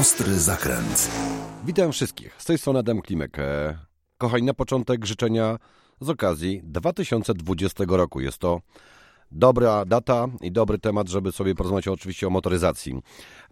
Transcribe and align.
Ostry 0.00 0.34
zakręt. 0.38 1.10
Witam 1.64 1.92
wszystkich. 1.92 2.34
Z 2.38 2.44
tej 2.44 2.58
strony 2.58 2.78
Adam 2.78 3.02
Klimek. 3.02 3.38
E, 3.38 3.78
Kochani, 4.18 4.42
na 4.42 4.54
początek 4.54 5.04
życzenia 5.04 5.58
z 6.00 6.10
okazji 6.10 6.60
2020 6.64 7.84
roku. 7.88 8.20
Jest 8.20 8.38
to 8.38 8.60
dobra 9.30 9.84
data 9.84 10.26
i 10.40 10.52
dobry 10.52 10.78
temat, 10.78 11.08
żeby 11.08 11.32
sobie 11.32 11.54
porozmawiać 11.54 11.88
oczywiście 11.88 12.26
o 12.26 12.30
motoryzacji. 12.30 13.00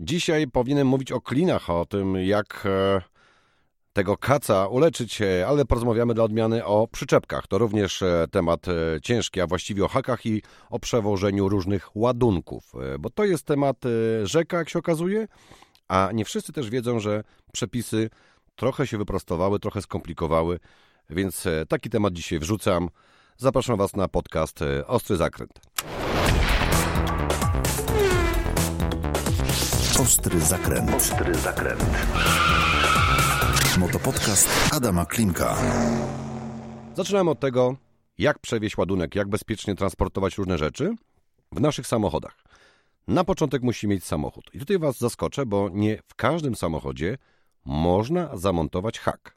Dzisiaj 0.00 0.48
powinienem 0.48 0.86
mówić 0.86 1.12
o 1.12 1.20
klinach, 1.20 1.70
o 1.70 1.86
tym 1.86 2.16
jak 2.16 2.62
e, 2.66 3.02
tego 3.92 4.16
kaca 4.16 4.66
uleczyć, 4.66 5.22
e, 5.22 5.46
ale 5.48 5.64
porozmawiamy 5.64 6.14
dla 6.14 6.24
odmiany 6.24 6.64
o 6.64 6.88
przyczepkach. 6.92 7.46
To 7.46 7.58
również 7.58 8.04
temat 8.30 8.66
ciężki, 9.02 9.40
a 9.40 9.46
właściwie 9.46 9.84
o 9.84 9.88
hakach 9.88 10.26
i 10.26 10.42
o 10.70 10.78
przewożeniu 10.78 11.48
różnych 11.48 11.96
ładunków, 11.96 12.72
bo 12.98 13.10
to 13.10 13.24
jest 13.24 13.44
temat 13.46 13.76
rzeka, 14.24 14.58
jak 14.58 14.68
się 14.68 14.78
okazuje, 14.78 15.28
a 15.92 16.12
nie 16.12 16.24
wszyscy 16.24 16.52
też 16.52 16.70
wiedzą, 16.70 17.00
że 17.00 17.24
przepisy 17.52 18.10
trochę 18.56 18.86
się 18.86 18.98
wyprostowały, 18.98 19.58
trochę 19.58 19.82
skomplikowały, 19.82 20.58
więc 21.10 21.46
e, 21.46 21.66
taki 21.66 21.90
temat 21.90 22.12
dzisiaj 22.14 22.38
wrzucam. 22.38 22.88
Zapraszam 23.36 23.76
Was 23.78 23.96
na 23.96 24.08
podcast 24.08 24.62
e, 24.62 24.86
Ostry 24.86 25.16
Zakręt. 25.16 25.60
Ostry 30.02 30.40
zakręt. 30.40 30.94
Ostry 30.94 31.34
zakręt. 31.34 31.84
Motopodcast 33.78 34.74
Adama 34.74 35.06
Klimka. 35.06 35.56
Zaczynamy 36.94 37.30
od 37.30 37.40
tego, 37.40 37.76
jak 38.18 38.38
przewieźć 38.38 38.76
ładunek, 38.76 39.14
jak 39.14 39.28
bezpiecznie 39.28 39.74
transportować 39.74 40.38
różne 40.38 40.58
rzeczy 40.58 40.94
w 41.52 41.60
naszych 41.60 41.86
samochodach. 41.86 42.51
Na 43.08 43.24
początek 43.24 43.62
musi 43.62 43.88
mieć 43.88 44.04
samochód. 44.04 44.50
I 44.54 44.58
tutaj 44.58 44.78
Was 44.78 44.98
zaskoczę, 44.98 45.46
bo 45.46 45.68
nie 45.72 45.98
w 46.06 46.14
każdym 46.14 46.56
samochodzie 46.56 47.18
można 47.64 48.36
zamontować 48.36 48.98
hak. 48.98 49.36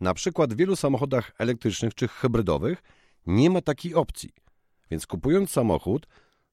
Na 0.00 0.14
przykład 0.14 0.54
w 0.54 0.56
wielu 0.56 0.76
samochodach 0.76 1.32
elektrycznych 1.38 1.94
czy 1.94 2.08
hybrydowych 2.08 2.82
nie 3.26 3.50
ma 3.50 3.60
takiej 3.60 3.94
opcji. 3.94 4.30
Więc 4.90 5.06
kupując 5.06 5.50
samochód, 5.50 6.06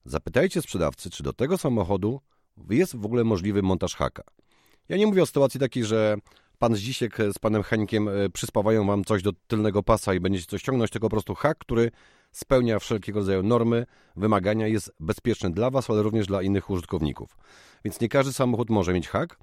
zapytajcie 0.06 0.62
sprzedawcy, 0.62 1.10
czy 1.10 1.24
do 1.24 1.34
tego 1.34 1.58
samochodu 1.58 2.22
jest 2.70 2.96
w 2.96 3.06
ogóle 3.06 3.24
możliwy 3.24 3.62
montaż 3.62 3.96
haka. 3.96 4.24
Ja 4.90 4.98
nie 4.98 5.08
mówię 5.08 5.22
o 5.22 5.26
sytuacji 5.26 5.60
takiej, 5.60 5.86
że 5.86 6.18
pan 6.60 6.76
Zdzisiek 6.76 7.18
z 7.34 7.40
panem 7.40 7.64
Henikiem 7.64 8.10
e, 8.10 8.30
przyspawają 8.30 8.88
wam 8.88 9.04
coś 9.04 9.24
do 9.24 9.32
tylnego 9.48 9.84
pasa 9.84 10.14
i 10.14 10.20
będziecie 10.20 10.46
coś 10.46 10.62
ściągnąć, 10.62 10.92
tylko 10.92 11.08
po 11.08 11.16
prostu 11.16 11.36
hak, 11.36 11.58
który 11.58 11.92
spełnia 12.32 12.80
wszelkiego 12.80 13.20
rodzaju 13.20 13.44
normy, 13.44 13.86
wymagania, 14.16 14.68
jest 14.68 14.92
bezpieczny 15.00 15.52
dla 15.52 15.70
was, 15.70 15.90
ale 15.90 16.04
również 16.04 16.28
dla 16.28 16.42
innych 16.42 16.70
użytkowników. 16.70 17.38
Więc 17.86 18.02
nie 18.02 18.10
każdy 18.10 18.34
samochód 18.34 18.70
może 18.70 18.94
mieć 18.94 19.08
hak. 19.08 19.40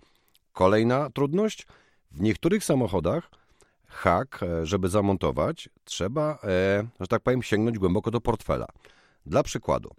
Kolejna 0.52 1.10
trudność, 1.10 1.66
w 2.10 2.20
niektórych 2.20 2.64
samochodach 2.64 3.30
hak, 3.86 4.42
e, 4.42 4.66
żeby 4.66 4.88
zamontować, 4.88 5.68
trzeba, 5.84 6.38
e, 6.44 6.86
że 7.00 7.06
tak 7.06 7.22
powiem, 7.22 7.42
sięgnąć 7.42 7.78
głęboko 7.78 8.10
do 8.10 8.20
portfela. 8.20 8.66
Dla 9.26 9.42
przykładu, 9.42 9.90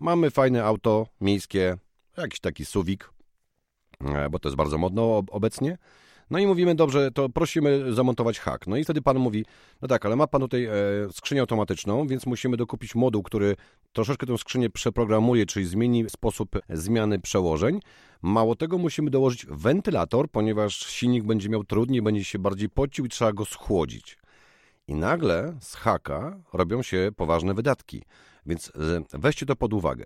mamy 0.00 0.30
fajne 0.30 0.64
auto 0.64 1.06
miejskie, 1.20 1.76
jakiś 2.16 2.40
taki 2.40 2.64
suwik, 2.64 3.10
e, 4.00 4.30
bo 4.30 4.38
to 4.38 4.48
jest 4.48 4.56
bardzo 4.56 4.78
modno 4.78 5.22
obecnie, 5.30 5.78
no 6.30 6.38
i 6.38 6.46
mówimy, 6.46 6.74
dobrze, 6.74 7.10
to 7.10 7.28
prosimy 7.28 7.94
zamontować 7.94 8.40
hak. 8.40 8.66
No 8.66 8.76
i 8.76 8.84
wtedy 8.84 9.02
pan 9.02 9.18
mówi, 9.18 9.44
no 9.82 9.88
tak, 9.88 10.06
ale 10.06 10.16
ma 10.16 10.26
pan 10.26 10.40
tutaj 10.40 10.64
e, 10.64 10.72
skrzynię 11.12 11.40
automatyczną, 11.40 12.06
więc 12.06 12.26
musimy 12.26 12.56
dokupić 12.56 12.94
moduł, 12.94 13.22
który 13.22 13.56
troszeczkę 13.92 14.26
tę 14.26 14.38
skrzynię 14.38 14.70
przeprogramuje, 14.70 15.46
czyli 15.46 15.66
zmieni 15.66 16.10
sposób 16.10 16.58
zmiany 16.70 17.18
przełożeń. 17.18 17.80
Mało 18.22 18.56
tego, 18.56 18.78
musimy 18.78 19.10
dołożyć 19.10 19.46
wentylator, 19.46 20.30
ponieważ 20.30 20.76
silnik 20.76 21.24
będzie 21.24 21.48
miał 21.48 21.64
trudniej, 21.64 22.02
będzie 22.02 22.24
się 22.24 22.38
bardziej 22.38 22.68
pocił 22.68 23.06
i 23.06 23.08
trzeba 23.08 23.32
go 23.32 23.44
schłodzić. 23.44 24.18
I 24.88 24.94
nagle 24.94 25.56
z 25.60 25.74
haka 25.74 26.38
robią 26.52 26.82
się 26.82 27.10
poważne 27.16 27.54
wydatki, 27.54 28.02
więc 28.46 28.68
e, 28.68 29.18
weźcie 29.18 29.46
to 29.46 29.56
pod 29.56 29.72
uwagę. 29.72 30.04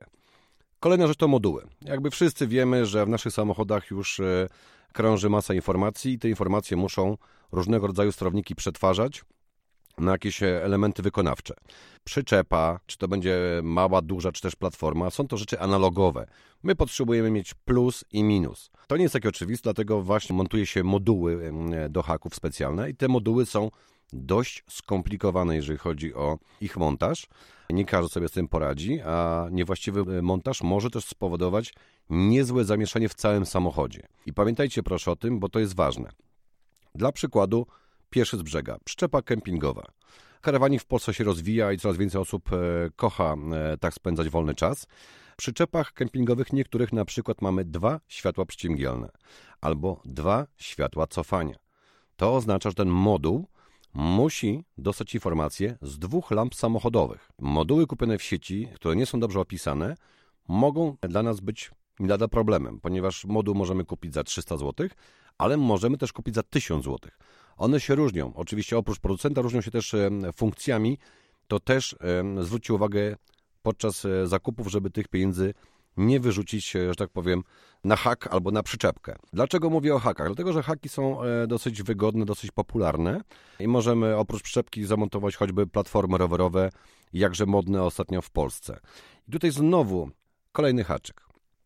Kolejna 0.80 1.06
rzecz 1.06 1.16
to 1.16 1.28
moduły. 1.28 1.66
Jakby 1.82 2.10
wszyscy 2.10 2.46
wiemy, 2.46 2.86
że 2.86 3.06
w 3.06 3.08
naszych 3.08 3.32
samochodach 3.32 3.90
już 3.90 4.20
e, 4.20 4.48
krąży 4.92 5.30
masa 5.30 5.54
informacji 5.54 6.12
i 6.12 6.18
te 6.18 6.28
informacje 6.28 6.76
muszą 6.76 7.16
różnego 7.52 7.86
rodzaju 7.86 8.12
sterowniki 8.12 8.54
przetwarzać 8.54 9.24
na 9.98 10.12
jakieś 10.12 10.42
elementy 10.42 11.02
wykonawcze. 11.02 11.54
Przyczepa, 12.04 12.80
czy 12.86 12.98
to 12.98 13.08
będzie 13.08 13.38
mała, 13.62 14.02
duża, 14.02 14.32
czy 14.32 14.42
też 14.42 14.56
platforma, 14.56 15.10
są 15.10 15.28
to 15.28 15.36
rzeczy 15.36 15.60
analogowe. 15.60 16.26
My 16.62 16.74
potrzebujemy 16.74 17.30
mieć 17.30 17.54
plus 17.54 18.04
i 18.12 18.22
minus. 18.22 18.70
To 18.86 18.96
nie 18.96 19.02
jest 19.02 19.12
takie 19.12 19.28
oczywiste, 19.28 19.62
dlatego 19.62 20.02
właśnie 20.02 20.36
montuje 20.36 20.66
się 20.66 20.84
moduły 20.84 21.52
do 21.90 22.02
haków 22.02 22.34
specjalne 22.34 22.90
i 22.90 22.94
te 22.94 23.08
moduły 23.08 23.46
są 23.46 23.70
dość 24.12 24.64
skomplikowane, 24.70 25.56
jeżeli 25.56 25.78
chodzi 25.78 26.14
o 26.14 26.38
ich 26.60 26.76
montaż. 26.76 27.26
Nie 27.70 27.84
każdy 27.84 28.08
sobie 28.08 28.28
z 28.28 28.32
tym 28.32 28.48
poradzi, 28.48 29.00
a 29.00 29.46
niewłaściwy 29.50 30.22
montaż 30.22 30.62
może 30.62 30.90
też 30.90 31.04
spowodować 31.04 31.74
niezłe 32.10 32.64
zamieszanie 32.64 33.08
w 33.08 33.14
całym 33.14 33.46
samochodzie. 33.46 34.08
I 34.26 34.32
pamiętajcie 34.32 34.82
proszę 34.82 35.10
o 35.10 35.16
tym, 35.16 35.40
bo 35.40 35.48
to 35.48 35.58
jest 35.58 35.74
ważne. 35.74 36.10
Dla 36.94 37.12
przykładu, 37.12 37.66
pieszy 38.10 38.36
z 38.38 38.42
brzega, 38.42 38.78
przyczepa 38.84 39.22
kempingowa. 39.22 39.82
Karawanik 40.40 40.82
w 40.82 40.86
Polsce 40.86 41.14
się 41.14 41.24
rozwija 41.24 41.72
i 41.72 41.78
coraz 41.78 41.96
więcej 41.96 42.20
osób 42.20 42.52
e, 42.52 42.56
kocha 42.96 43.34
e, 43.52 43.76
tak 43.76 43.94
spędzać 43.94 44.28
wolny 44.28 44.54
czas. 44.54 44.86
W 45.32 45.36
przyczepach 45.36 45.92
kempingowych 45.92 46.52
niektórych 46.52 46.92
na 46.92 47.04
przykład 47.04 47.42
mamy 47.42 47.64
dwa 47.64 48.00
światła 48.08 48.44
przyciemgielne 48.44 49.08
albo 49.60 50.00
dwa 50.04 50.46
światła 50.56 51.06
cofania. 51.06 51.56
To 52.16 52.34
oznacza, 52.34 52.70
że 52.70 52.74
ten 52.74 52.88
moduł 52.88 53.46
musi 53.94 54.64
dostać 54.78 55.14
informacje 55.14 55.78
z 55.82 55.98
dwóch 55.98 56.30
lamp 56.30 56.54
samochodowych. 56.54 57.30
Moduły 57.38 57.86
kupione 57.86 58.18
w 58.18 58.22
sieci, 58.22 58.68
które 58.74 58.96
nie 58.96 59.06
są 59.06 59.20
dobrze 59.20 59.40
opisane, 59.40 59.96
mogą 60.48 60.96
dla 61.02 61.22
nas 61.22 61.40
być 61.40 61.70
nie 62.00 62.28
problemem, 62.28 62.80
ponieważ 62.80 63.24
moduł 63.24 63.54
możemy 63.54 63.84
kupić 63.84 64.14
za 64.14 64.24
300 64.24 64.56
zł, 64.56 64.88
ale 65.38 65.56
możemy 65.56 65.98
też 65.98 66.12
kupić 66.12 66.34
za 66.34 66.42
1000 66.42 66.84
zł. 66.84 67.10
One 67.56 67.80
się 67.80 67.94
różnią. 67.94 68.32
Oczywiście 68.34 68.78
oprócz 68.78 68.98
producenta 68.98 69.40
różnią 69.40 69.60
się 69.60 69.70
też 69.70 69.94
funkcjami. 70.36 70.98
To 71.48 71.60
też 71.60 71.96
zwróćcie 72.40 72.74
uwagę 72.74 73.16
podczas 73.62 74.04
e, 74.04 74.26
zakupów, 74.26 74.66
żeby 74.68 74.90
tych 74.90 75.08
pieniędzy 75.08 75.54
nie 75.96 76.20
wyrzucić, 76.20 76.70
że 76.70 76.94
tak 76.94 77.10
powiem, 77.10 77.42
na 77.84 77.96
hak 77.96 78.26
albo 78.26 78.50
na 78.50 78.62
przyczepkę. 78.62 79.16
Dlaczego 79.32 79.70
mówię 79.70 79.94
o 79.94 79.98
hakach? 79.98 80.26
Dlatego, 80.26 80.52
że 80.52 80.62
haki 80.62 80.88
są 80.88 81.22
e, 81.22 81.46
dosyć 81.46 81.82
wygodne, 81.82 82.24
dosyć 82.24 82.50
popularne 82.50 83.20
i 83.60 83.68
możemy 83.68 84.16
oprócz 84.16 84.42
przyczepki 84.42 84.84
zamontować 84.84 85.36
choćby 85.36 85.66
platformy 85.66 86.18
rowerowe, 86.18 86.70
jakże 87.12 87.46
modne 87.46 87.82
ostatnio 87.82 88.22
w 88.22 88.30
Polsce. 88.30 88.80
I 89.28 89.32
tutaj 89.32 89.50
znowu 89.50 90.10
kolejny 90.52 90.84
haczyk. 90.84 91.20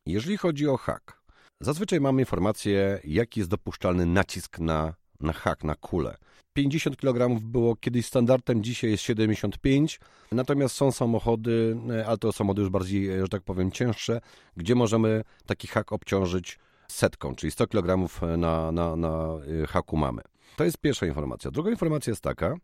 Jeżeli 0.07 0.37
chodzi 0.37 0.69
o 0.69 0.77
hak, 0.77 1.23
zazwyczaj 1.61 2.01
mamy 2.01 2.23
informację, 2.23 3.01
jaki 3.05 3.41
jest 3.41 3.51
dopuszczalny 3.51 4.07
nacisk 4.07 4.59
na, 4.59 4.95
na 5.21 5.33
hak, 5.33 5.65
na 5.65 5.75
kulę. 5.75 6.17
50 6.55 6.97
kg 6.97 7.41
było 7.41 7.77
kiedyś 7.77 8.07
standardem, 8.07 8.63
dzisiaj 8.63 8.91
jest 8.91 9.03
75. 9.03 10.01
Natomiast 10.33 10.75
są 10.75 10.93
samochody, 10.93 11.77
e, 11.91 12.07
ale 12.07 12.19
to 12.19 12.33
samochody 12.33 12.63
już 12.63 12.71
bardziej, 12.71 13.11
e, 13.11 13.21
że 13.21 13.29
tak 13.29 13.43
powiem, 13.43 13.73
cięższe, 13.73 14.21
gdzie 14.57 14.75
możemy 14.75 15.25
taki 15.47 15.69
hak 15.69 15.93
obciążyć 15.93 16.59
setką, 16.89 17.35
czyli 17.35 17.51
100 17.51 17.67
kg 17.67 18.09
na, 18.39 18.73
na, 18.73 18.97
na 18.97 19.39
e, 19.63 19.67
haku 19.67 19.97
mamy. 19.97 20.23
To 20.57 20.65
jest 20.65 20.79
pierwsza 20.79 21.07
informacja. 21.07 21.51
Druga 21.51 21.71
informacja 21.71 22.11
jest 22.11 22.23
taka, 22.23 22.57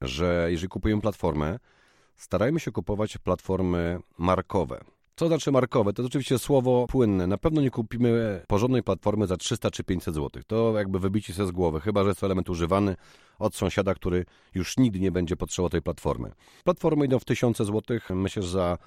że 0.00 0.46
jeżeli 0.50 0.68
kupujemy 0.68 1.02
platformę, 1.02 1.58
starajmy 2.16 2.60
się 2.60 2.72
kupować 2.72 3.18
platformy 3.18 3.98
markowe. 4.18 4.80
Co 5.16 5.28
znaczy 5.28 5.52
markowe? 5.52 5.92
To 5.92 6.02
jest 6.02 6.10
oczywiście 6.10 6.38
słowo 6.38 6.86
płynne. 6.86 7.26
Na 7.26 7.38
pewno 7.38 7.60
nie 7.60 7.70
kupimy 7.70 8.42
porządnej 8.48 8.82
platformy 8.82 9.26
za 9.26 9.36
300 9.36 9.70
czy 9.70 9.84
500 9.84 10.14
zł. 10.14 10.42
To 10.46 10.78
jakby 10.78 10.98
wybicie 10.98 11.34
się 11.34 11.46
z 11.46 11.50
głowy, 11.50 11.80
chyba 11.80 12.02
że 12.02 12.08
jest 12.08 12.20
to 12.20 12.26
element 12.26 12.50
używany 12.50 12.96
od 13.38 13.54
sąsiada, 13.54 13.94
który 13.94 14.24
już 14.54 14.76
nigdy 14.76 15.00
nie 15.00 15.12
będzie 15.12 15.36
potrzebował 15.36 15.70
tej 15.70 15.82
platformy. 15.82 16.32
Platformy 16.64 17.04
idą 17.04 17.18
w 17.18 17.24
tysiące 17.24 17.64
złotych. 17.64 18.10
Myślę, 18.10 18.42
że 18.42 18.48
za 18.48 18.78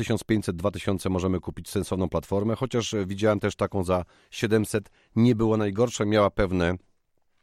1500-2000 0.00 1.10
możemy 1.10 1.40
kupić 1.40 1.68
sensowną 1.70 2.08
platformę, 2.08 2.56
chociaż 2.56 2.94
widziałem 3.06 3.40
też 3.40 3.56
taką 3.56 3.84
za 3.84 4.04
700. 4.30 4.90
Nie 5.16 5.34
było 5.34 5.56
najgorsza, 5.56 6.04
miała 6.04 6.30
pewne, 6.30 6.74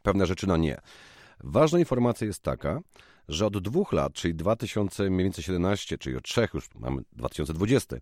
pewne 0.02 0.26
rzeczy 0.26 0.46
na 0.46 0.56
nie. 0.56 0.80
Ważna 1.40 1.78
informacja 1.78 2.26
jest 2.26 2.42
taka, 2.42 2.80
że 3.28 3.46
od 3.46 3.58
dwóch 3.58 3.92
lat, 3.92 4.12
czyli 4.12 4.34
2017, 4.34 5.98
czyli 5.98 6.16
od 6.16 6.24
trzech, 6.24 6.54
już 6.54 6.68
mamy 6.74 7.02
2020, 7.12 7.96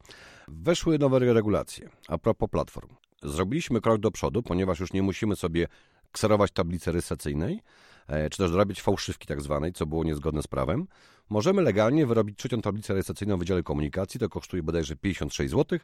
weszły 0.48 0.98
nowe 0.98 1.18
regulacje 1.18 1.88
a 2.08 2.18
propos 2.18 2.50
platform. 2.50 2.88
Zrobiliśmy 3.22 3.80
krok 3.80 4.00
do 4.00 4.10
przodu, 4.10 4.42
ponieważ 4.42 4.80
już 4.80 4.92
nie 4.92 5.02
musimy 5.02 5.36
sobie 5.36 5.68
kserować 6.12 6.50
tablicy 6.50 6.92
rejestracyjnej, 6.92 7.60
e, 8.06 8.30
czy 8.30 8.38
też 8.38 8.50
dorabiać 8.50 8.82
fałszywki 8.82 9.26
tak 9.26 9.42
zwanej, 9.42 9.72
co 9.72 9.86
było 9.86 10.04
niezgodne 10.04 10.42
z 10.42 10.46
prawem. 10.46 10.86
Możemy 11.30 11.62
legalnie 11.62 12.06
wyrobić 12.06 12.38
trzecią 12.38 12.60
tablicę 12.60 12.92
rejestracyjną 12.92 13.36
w 13.36 13.38
Wydziale 13.38 13.62
Komunikacji, 13.62 14.20
to 14.20 14.28
kosztuje 14.28 14.62
bodajże 14.62 14.96
56 14.96 15.50
zł 15.50 15.78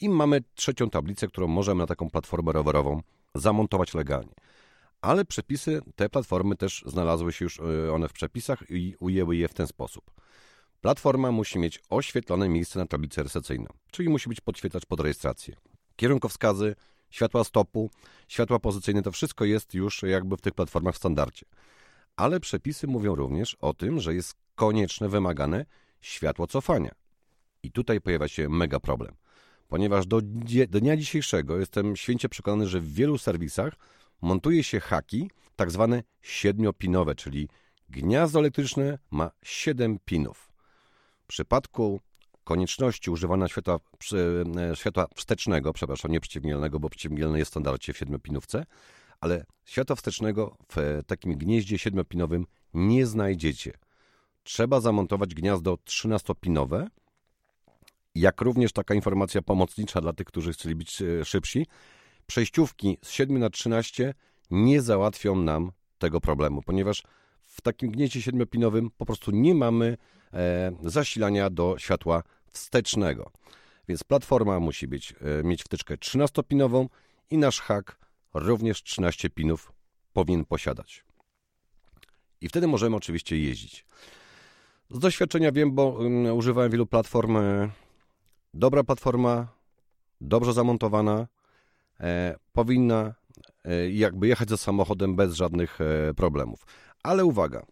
I 0.00 0.08
mamy 0.08 0.40
trzecią 0.54 0.90
tablicę, 0.90 1.28
którą 1.28 1.46
możemy 1.46 1.78
na 1.78 1.86
taką 1.86 2.10
platformę 2.10 2.52
rowerową 2.52 3.02
zamontować 3.34 3.94
legalnie. 3.94 4.34
Ale 5.06 5.24
przepisy, 5.24 5.80
te 5.96 6.08
platformy 6.08 6.56
też 6.56 6.84
znalazły 6.86 7.32
się 7.32 7.44
już 7.44 7.60
e, 7.60 7.92
one 7.92 8.08
w 8.08 8.12
przepisach 8.12 8.70
i 8.70 8.94
ujęły 9.00 9.36
je 9.36 9.48
w 9.48 9.54
ten 9.54 9.66
sposób. 9.66 10.10
Platforma 10.80 11.32
musi 11.32 11.58
mieć 11.58 11.80
oświetlone 11.90 12.48
miejsce 12.48 12.78
na 12.78 12.86
tablicy 12.86 13.22
recepcyjną, 13.22 13.66
czyli 13.90 14.08
musi 14.08 14.28
być 14.28 14.40
podświetlacz 14.40 14.86
pod 14.86 15.00
rejestrację. 15.00 15.56
Kierunkowskazy, 15.96 16.74
światła 17.10 17.44
stopu, 17.44 17.90
światła 18.28 18.58
pozycyjne, 18.58 19.02
to 19.02 19.12
wszystko 19.12 19.44
jest 19.44 19.74
już 19.74 20.02
jakby 20.02 20.36
w 20.36 20.40
tych 20.40 20.54
platformach 20.54 20.94
w 20.94 20.98
standardzie. 20.98 21.46
Ale 22.16 22.40
przepisy 22.40 22.86
mówią 22.86 23.14
również 23.14 23.56
o 23.60 23.74
tym, 23.74 24.00
że 24.00 24.14
jest 24.14 24.34
konieczne, 24.54 25.08
wymagane 25.08 25.66
światło 26.00 26.46
cofania. 26.46 26.94
I 27.62 27.72
tutaj 27.72 28.00
pojawia 28.00 28.28
się 28.28 28.48
mega 28.48 28.80
problem, 28.80 29.14
ponieważ 29.68 30.06
do 30.06 30.20
dnia 30.68 30.96
dzisiejszego 30.96 31.58
jestem 31.58 31.96
święcie 31.96 32.28
przekonany, 32.28 32.66
że 32.68 32.80
w 32.80 32.94
wielu 32.94 33.18
serwisach 33.18 33.76
montuje 34.22 34.64
się 34.64 34.80
haki 34.80 35.30
tak 35.56 35.70
zwane 35.70 36.02
siedmiopinowe, 36.22 37.14
czyli 37.14 37.48
gniazdo 37.88 38.38
elektryczne 38.38 38.98
ma 39.10 39.30
7 39.42 39.98
pinów. 40.04 40.52
W 41.24 41.26
przypadku 41.26 42.00
konieczności 42.44 43.10
używania 43.10 43.48
światła, 43.48 43.78
e, 44.56 44.76
światła 44.76 45.06
wstecznego, 45.14 45.72
przepraszam, 45.72 46.12
nie 46.12 46.20
przeciwmielnego, 46.20 46.80
bo 46.80 46.90
przeciwmielne 46.90 47.38
jest 47.38 47.48
w 47.48 47.52
standardzie 47.52 47.92
w 47.92 47.98
siedmiopinówce, 47.98 48.64
ale 49.20 49.44
światła 49.64 49.96
wstecznego 49.96 50.56
w 50.72 51.02
takim 51.06 51.34
gnieździe 51.34 51.78
siedmiopinowym 51.78 52.46
nie 52.74 53.06
znajdziecie. 53.06 53.72
Trzeba 54.42 54.80
zamontować 54.80 55.34
gniazdo 55.34 55.74
13-pinowe, 55.74 56.86
jak 58.14 58.40
również 58.40 58.72
taka 58.72 58.94
informacja 58.94 59.42
pomocnicza 59.42 60.00
dla 60.00 60.12
tych, 60.12 60.26
którzy 60.26 60.52
chcieli 60.52 60.74
być 60.74 61.02
e, 61.02 61.24
szybsi. 61.24 61.66
Przejściówki 62.26 62.98
z 63.02 63.10
7 63.10 63.38
na 63.38 63.50
13 63.50 64.14
nie 64.50 64.82
załatwią 64.82 65.36
nam 65.36 65.72
tego 65.98 66.20
problemu, 66.20 66.62
ponieważ 66.62 67.02
w 67.44 67.60
takim 67.60 67.90
gnieździe 67.90 68.22
siedmiopinowym 68.22 68.90
po 68.90 69.06
prostu 69.06 69.30
nie 69.30 69.54
mamy 69.54 69.96
e, 70.32 70.72
zasilania 70.82 71.50
do 71.50 71.78
światła 71.78 72.22
wstecznego. 72.50 73.30
Więc 73.88 74.04
platforma 74.04 74.60
musi 74.60 74.88
być, 74.88 75.14
e, 75.40 75.42
mieć 75.44 75.62
wtyczkę 75.62 75.94
13-pinową 75.94 76.88
i 77.30 77.38
nasz 77.38 77.60
hak 77.60 77.98
również 78.34 78.82
13 78.82 79.30
pinów 79.30 79.72
powinien 80.12 80.44
posiadać. 80.44 81.04
I 82.40 82.48
wtedy 82.48 82.66
możemy 82.66 82.96
oczywiście 82.96 83.38
jeździć. 83.38 83.86
Z 84.90 84.98
doświadczenia 84.98 85.52
wiem, 85.52 85.72
bo 85.72 85.88
um, 85.88 86.36
używałem 86.36 86.70
wielu 86.70 86.86
platform. 86.86 87.36
E, 87.36 87.70
dobra 88.54 88.84
platforma, 88.84 89.48
dobrze 90.20 90.52
zamontowana, 90.52 91.26
powinna 92.52 93.14
e, 93.64 93.90
jakby 93.90 94.26
jechać 94.26 94.48
za 94.48 94.56
samochodem 94.56 95.16
bez 95.16 95.34
żadnych 95.34 95.78
e, 95.80 96.14
problemów. 96.14 96.66
Ale 97.02 97.24
uwaga, 97.24 97.66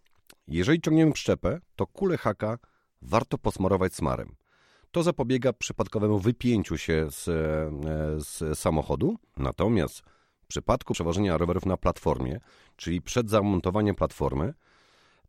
jeżeli 0.48 0.80
ciągniemy 0.80 1.12
przyczepę, 1.12 1.60
to 1.76 1.86
kulę 1.86 2.18
haka 2.18 2.58
warto 3.02 3.38
posmarować 3.38 3.94
smarem. 3.94 4.36
To 4.90 5.02
zapobiega 5.02 5.52
przypadkowemu 5.52 6.18
wypięciu 6.18 6.78
się 6.78 7.06
z, 7.10 7.28
e, 7.28 7.34
z 8.20 8.58
samochodu. 8.58 9.16
Natomiast 9.36 10.02
w 10.42 10.46
przypadku 10.46 10.94
przewożenia 10.94 11.36
rowerów 11.36 11.66
na 11.66 11.76
platformie, 11.76 12.40
czyli 12.76 13.02
przed 13.02 13.30
zamontowaniem 13.30 13.94
platformy, 13.94 14.54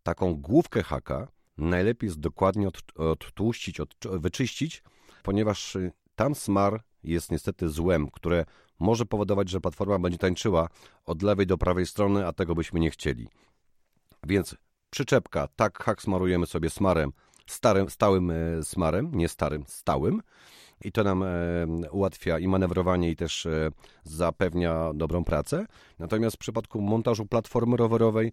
taką 0.04 0.36
główkę 0.36 0.84
haka 0.84 1.28
najlepiej 1.58 2.08
jest 2.08 2.20
dokładnie 2.20 2.68
od, 2.68 2.84
odtłuścić, 2.96 3.80
od, 3.80 3.96
wyczyścić, 4.04 4.84
ponieważ 5.24 5.76
y, 5.76 5.92
tam 6.16 6.36
smar 6.36 6.84
jest 7.04 7.32
niestety 7.32 7.70
złem, 7.70 8.12
które 8.12 8.46
może 8.80 9.06
powodować, 9.06 9.50
że 9.50 9.62
platforma 9.62 10.00
będzie 10.00 10.18
tańczyła 10.18 10.70
od 11.06 11.22
lewej 11.22 11.48
do 11.48 11.58
prawej 11.58 11.86
strony, 11.86 12.28
a 12.28 12.34
tego 12.34 12.56
byśmy 12.56 12.80
nie 12.80 12.92
chcieli. 12.92 13.28
Więc 14.28 14.56
przyczepka, 14.90 15.48
tak 15.56 16.02
smarujemy 16.02 16.46
sobie 16.46 16.70
smarem, 16.70 17.12
starym, 17.46 17.90
stałym 17.90 18.32
e, 18.32 18.64
smarem, 18.64 19.12
nie 19.14 19.30
starym, 19.30 19.64
stałym. 19.68 20.22
I 20.84 20.92
to 20.92 21.04
nam 21.04 21.24
e, 21.24 21.28
ułatwia 21.92 22.40
i 22.40 22.48
manewrowanie, 22.48 23.12
i 23.12 23.16
też 23.16 23.46
e, 23.46 23.72
zapewnia 24.04 24.92
dobrą 24.94 25.24
pracę. 25.24 25.66
Natomiast 26.00 26.36
w 26.36 26.40
przypadku 26.40 26.82
montażu 26.82 27.26
platformy 27.26 27.78
rowerowej 27.78 28.32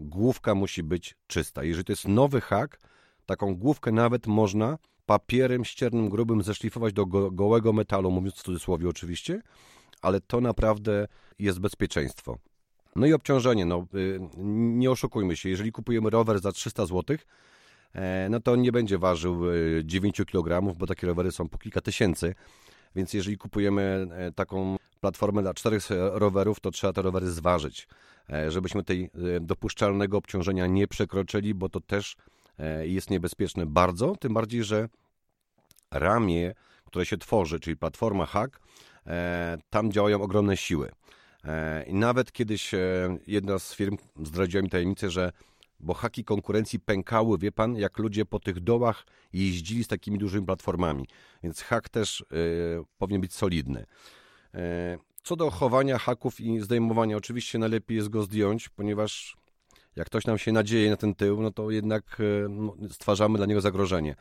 główka 0.00 0.54
musi 0.54 0.82
być 0.82 1.16
czysta. 1.26 1.64
Jeżeli 1.64 1.84
to 1.84 1.92
jest 1.92 2.08
nowy 2.08 2.40
hak, 2.40 2.80
taką 3.26 3.54
główkę 3.56 3.92
nawet 3.92 4.26
można 4.26 4.78
papierem 5.06 5.64
ściernym, 5.64 6.08
grubym 6.08 6.42
zeszlifować 6.42 6.92
do 6.92 7.06
go, 7.06 7.30
gołego 7.30 7.72
metalu, 7.72 8.10
mówiąc 8.10 8.34
w 8.34 8.42
cudzysłowie 8.42 8.88
oczywiście, 8.88 9.42
ale 10.02 10.20
to 10.20 10.40
naprawdę 10.40 11.08
jest 11.38 11.60
bezpieczeństwo. 11.60 12.38
No 12.96 13.06
i 13.06 13.12
obciążenie, 13.12 13.64
no 13.64 13.86
y, 13.94 14.20
nie 14.54 14.90
oszukujmy 14.90 15.36
się, 15.36 15.48
jeżeli 15.48 15.72
kupujemy 15.72 16.10
rower 16.10 16.40
za 16.40 16.52
300 16.52 16.86
zł, 16.86 17.16
e, 17.94 18.28
no 18.30 18.40
to 18.40 18.52
on 18.52 18.62
nie 18.62 18.72
będzie 18.72 18.98
ważył 18.98 19.42
9 19.84 20.20
y, 20.20 20.24
kg, 20.24 20.74
bo 20.78 20.86
takie 20.86 21.06
rowery 21.06 21.32
są 21.32 21.48
po 21.48 21.58
kilka 21.58 21.80
tysięcy, 21.80 22.34
więc 22.96 23.14
jeżeli 23.14 23.38
kupujemy 23.38 24.06
e, 24.10 24.32
taką 24.32 24.76
platformę 25.00 25.42
dla 25.42 25.54
czterech 25.54 25.88
rowerów, 26.12 26.60
to 26.60 26.70
trzeba 26.70 26.92
te 26.92 27.02
rowery 27.02 27.30
zważyć, 27.30 27.88
e, 28.30 28.50
żebyśmy 28.50 28.84
tej 28.84 29.10
dopuszczalnego 29.40 30.16
obciążenia 30.16 30.66
nie 30.66 30.88
przekroczyli, 30.88 31.54
bo 31.54 31.68
to 31.68 31.80
też 31.80 32.16
jest 32.82 33.10
niebezpieczne 33.10 33.66
bardzo, 33.66 34.16
tym 34.16 34.34
bardziej, 34.34 34.64
że 34.64 34.88
ramię, 35.90 36.54
które 36.84 37.06
się 37.06 37.18
tworzy, 37.18 37.60
czyli 37.60 37.76
platforma 37.76 38.26
hack, 38.26 38.60
tam 39.70 39.92
działają 39.92 40.22
ogromne 40.22 40.56
siły. 40.56 40.90
E, 41.44 41.84
I 41.84 41.94
nawet 41.94 42.32
kiedyś 42.32 42.74
e, 42.74 43.18
jedna 43.26 43.58
z 43.58 43.74
firm 43.74 43.96
zdradziła 44.22 44.62
mi 44.62 44.70
tajemnicę, 44.70 45.10
że 45.10 45.32
bo 45.80 45.94
haki 45.94 46.24
konkurencji 46.24 46.80
pękały, 46.80 47.38
wie 47.38 47.52
pan, 47.52 47.76
jak 47.76 47.98
ludzie 47.98 48.24
po 48.24 48.40
tych 48.40 48.60
dołach 48.60 49.06
jeździli 49.32 49.84
z 49.84 49.88
takimi 49.88 50.18
dużymi 50.18 50.46
platformami. 50.46 51.08
Więc 51.42 51.60
hak 51.60 51.88
też 51.88 52.24
powinien 52.98 53.20
być 53.20 53.34
solidny. 53.34 53.86
E, 54.54 54.98
co 55.22 55.36
do 55.36 55.50
chowania 55.50 55.98
haków 55.98 56.40
i 56.40 56.60
zdejmowania, 56.60 57.16
oczywiście 57.16 57.58
najlepiej 57.58 57.96
jest 57.96 58.08
go 58.08 58.22
zdjąć, 58.22 58.68
ponieważ 58.68 59.36
jak 59.96 60.06
ktoś 60.06 60.26
nam 60.26 60.38
się 60.38 60.52
nadzieje 60.52 60.90
na 60.90 60.96
ten 60.96 61.14
tył, 61.14 61.42
no 61.42 61.50
to 61.50 61.70
jednak 61.70 62.20
y, 62.20 62.48
stwarzamy 62.90 63.38
dla 63.38 63.46
niego 63.46 63.60
zagrożenie. 63.60 64.14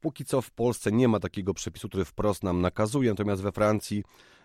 Póki 0.00 0.24
co 0.24 0.42
w 0.42 0.50
Polsce 0.50 0.92
nie 0.92 1.08
ma 1.08 1.20
takiego 1.20 1.54
przepisu, 1.54 1.88
który 1.88 2.04
wprost 2.04 2.42
nam 2.42 2.60
nakazuje, 2.60 3.10
natomiast 3.10 3.42
we 3.42 3.52
Francji 3.52 4.02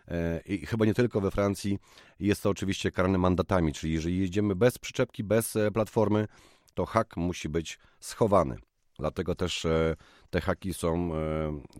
E, 0.08 0.42
i 0.46 0.66
chyba 0.66 0.86
nie 0.86 0.94
tylko 0.94 1.22
we 1.22 1.32
Francji 1.32 1.80
jest 2.20 2.44
to 2.44 2.50
oczywiście 2.50 2.92
karane 2.92 3.18
mandatami, 3.18 3.74
czyli 3.74 3.94
jeżeli 3.94 4.20
jedziemy 4.20 4.56
bez 4.56 4.78
przyczepki, 4.78 5.24
bez 5.24 5.56
e, 5.56 5.72
platformy, 5.72 6.28
to 6.74 6.86
hak 6.86 7.18
musi 7.18 7.50
być 7.50 7.80
schowany. 8.00 8.58
Dlatego 9.00 9.36
też 9.36 9.66
e, 9.66 9.96
te 10.30 10.42
haki 10.42 10.74
są 10.74 11.12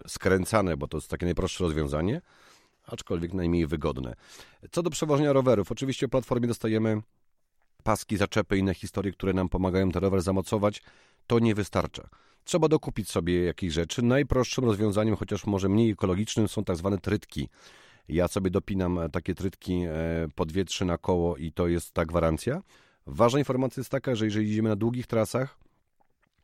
skręcane, 0.08 0.78
bo 0.78 0.88
to 0.88 0.98
jest 0.98 1.10
takie 1.10 1.26
najprostsze 1.26 1.64
rozwiązanie, 1.64 2.22
aczkolwiek 2.86 3.34
najmniej 3.34 3.68
wygodne. 3.68 4.14
Co 4.72 4.84
do 4.84 4.90
przewożenia 4.90 5.34
rowerów, 5.34 5.72
oczywiście 5.72 6.08
w 6.08 6.10
platformie 6.10 6.48
dostajemy 6.48 7.02
paski, 7.84 8.18
zaczepy, 8.18 8.58
inne 8.58 8.74
historie, 8.74 9.12
które 9.12 9.34
nam 9.34 9.50
pomagają 9.50 9.92
ten 9.92 10.02
rower 10.02 10.22
zamocować. 10.22 10.82
To 11.28 11.40
nie 11.40 11.56
wystarcza. 11.56 12.10
Trzeba 12.44 12.68
dokupić 12.68 13.10
sobie 13.10 13.44
jakieś 13.44 13.74
rzeczy. 13.74 14.02
Najprostszym 14.02 14.66
rozwiązaniem, 14.66 15.16
chociaż 15.16 15.46
może 15.46 15.70
mniej 15.70 15.92
ekologicznym, 15.92 16.48
są 16.48 16.64
tak 16.64 16.76
zwane 16.76 16.98
trytki. 16.98 17.50
Ja 18.10 18.28
sobie 18.28 18.50
dopinam 18.50 19.00
e, 19.00 19.10
takie 19.10 19.36
trytki 19.36 19.74
e, 19.74 19.92
po 20.36 20.46
dwie, 20.46 20.66
na 20.86 20.98
koło 20.98 21.38
i 21.38 21.52
to 21.52 21.68
jest 21.68 21.92
ta 21.92 22.06
gwarancja. 22.06 22.62
Ważna 23.08 23.40
informacja 23.40 23.82
jest 23.82 23.90
taka, 23.90 24.16
że 24.16 24.26
jeżeli 24.26 24.50
jedziemy 24.50 24.70
na 24.70 24.76
długich 24.76 25.08
trasach, 25.08 25.58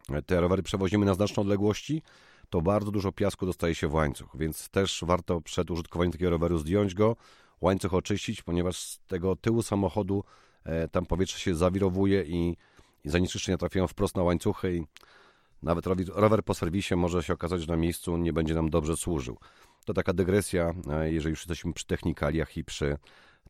e, 0.10 0.22
te 0.22 0.42
rowery 0.42 0.64
przewozimy 0.64 1.06
na 1.06 1.14
znaczne 1.14 1.42
odległości, 1.42 2.02
to 2.50 2.62
bardzo 2.62 2.92
dużo 2.92 3.12
piasku 3.12 3.46
dostaje 3.46 3.76
się 3.76 3.88
w 3.88 3.94
łańcuch, 3.94 4.30
więc 4.36 4.70
też 4.70 5.04
warto 5.08 5.42
przed 5.42 5.72
użytkowaniem 5.72 6.12
takiego 6.12 6.30
roweru 6.30 6.58
zdjąć 6.58 6.94
go, 6.94 7.16
łańcuch 7.62 7.94
oczyścić, 7.94 8.42
ponieważ 8.42 8.78
z 8.78 9.00
tego 9.08 9.36
tyłu 9.36 9.62
samochodu 9.62 10.24
tam 10.92 11.06
powietrze 11.06 11.40
się 11.40 11.56
zawirowuje 11.56 12.24
i, 12.24 12.58
i 13.04 13.10
zanieczyszczenia 13.10 13.58
trafiają 13.58 13.88
wprost 13.88 14.16
na 14.16 14.24
łańcuchy 14.24 14.76
i 14.76 14.84
nawet 15.64 15.86
rower 16.16 16.44
po 16.44 16.54
serwisie 16.54 16.96
może 16.96 17.24
się 17.24 17.34
okazać, 17.34 17.62
że 17.62 17.68
na 17.68 17.78
miejscu 17.78 18.18
nie 18.18 18.34
będzie 18.34 18.54
nam 18.54 18.70
dobrze 18.70 18.98
służył. 18.98 19.38
To 19.86 19.94
taka 19.94 20.14
dygresja, 20.14 20.74
e, 20.92 21.12
jeżeli 21.12 21.30
już 21.30 21.40
jesteśmy 21.40 21.74
przy 21.74 21.86
technikaliach 21.86 22.58
i 22.58 22.64
przy 22.64 22.98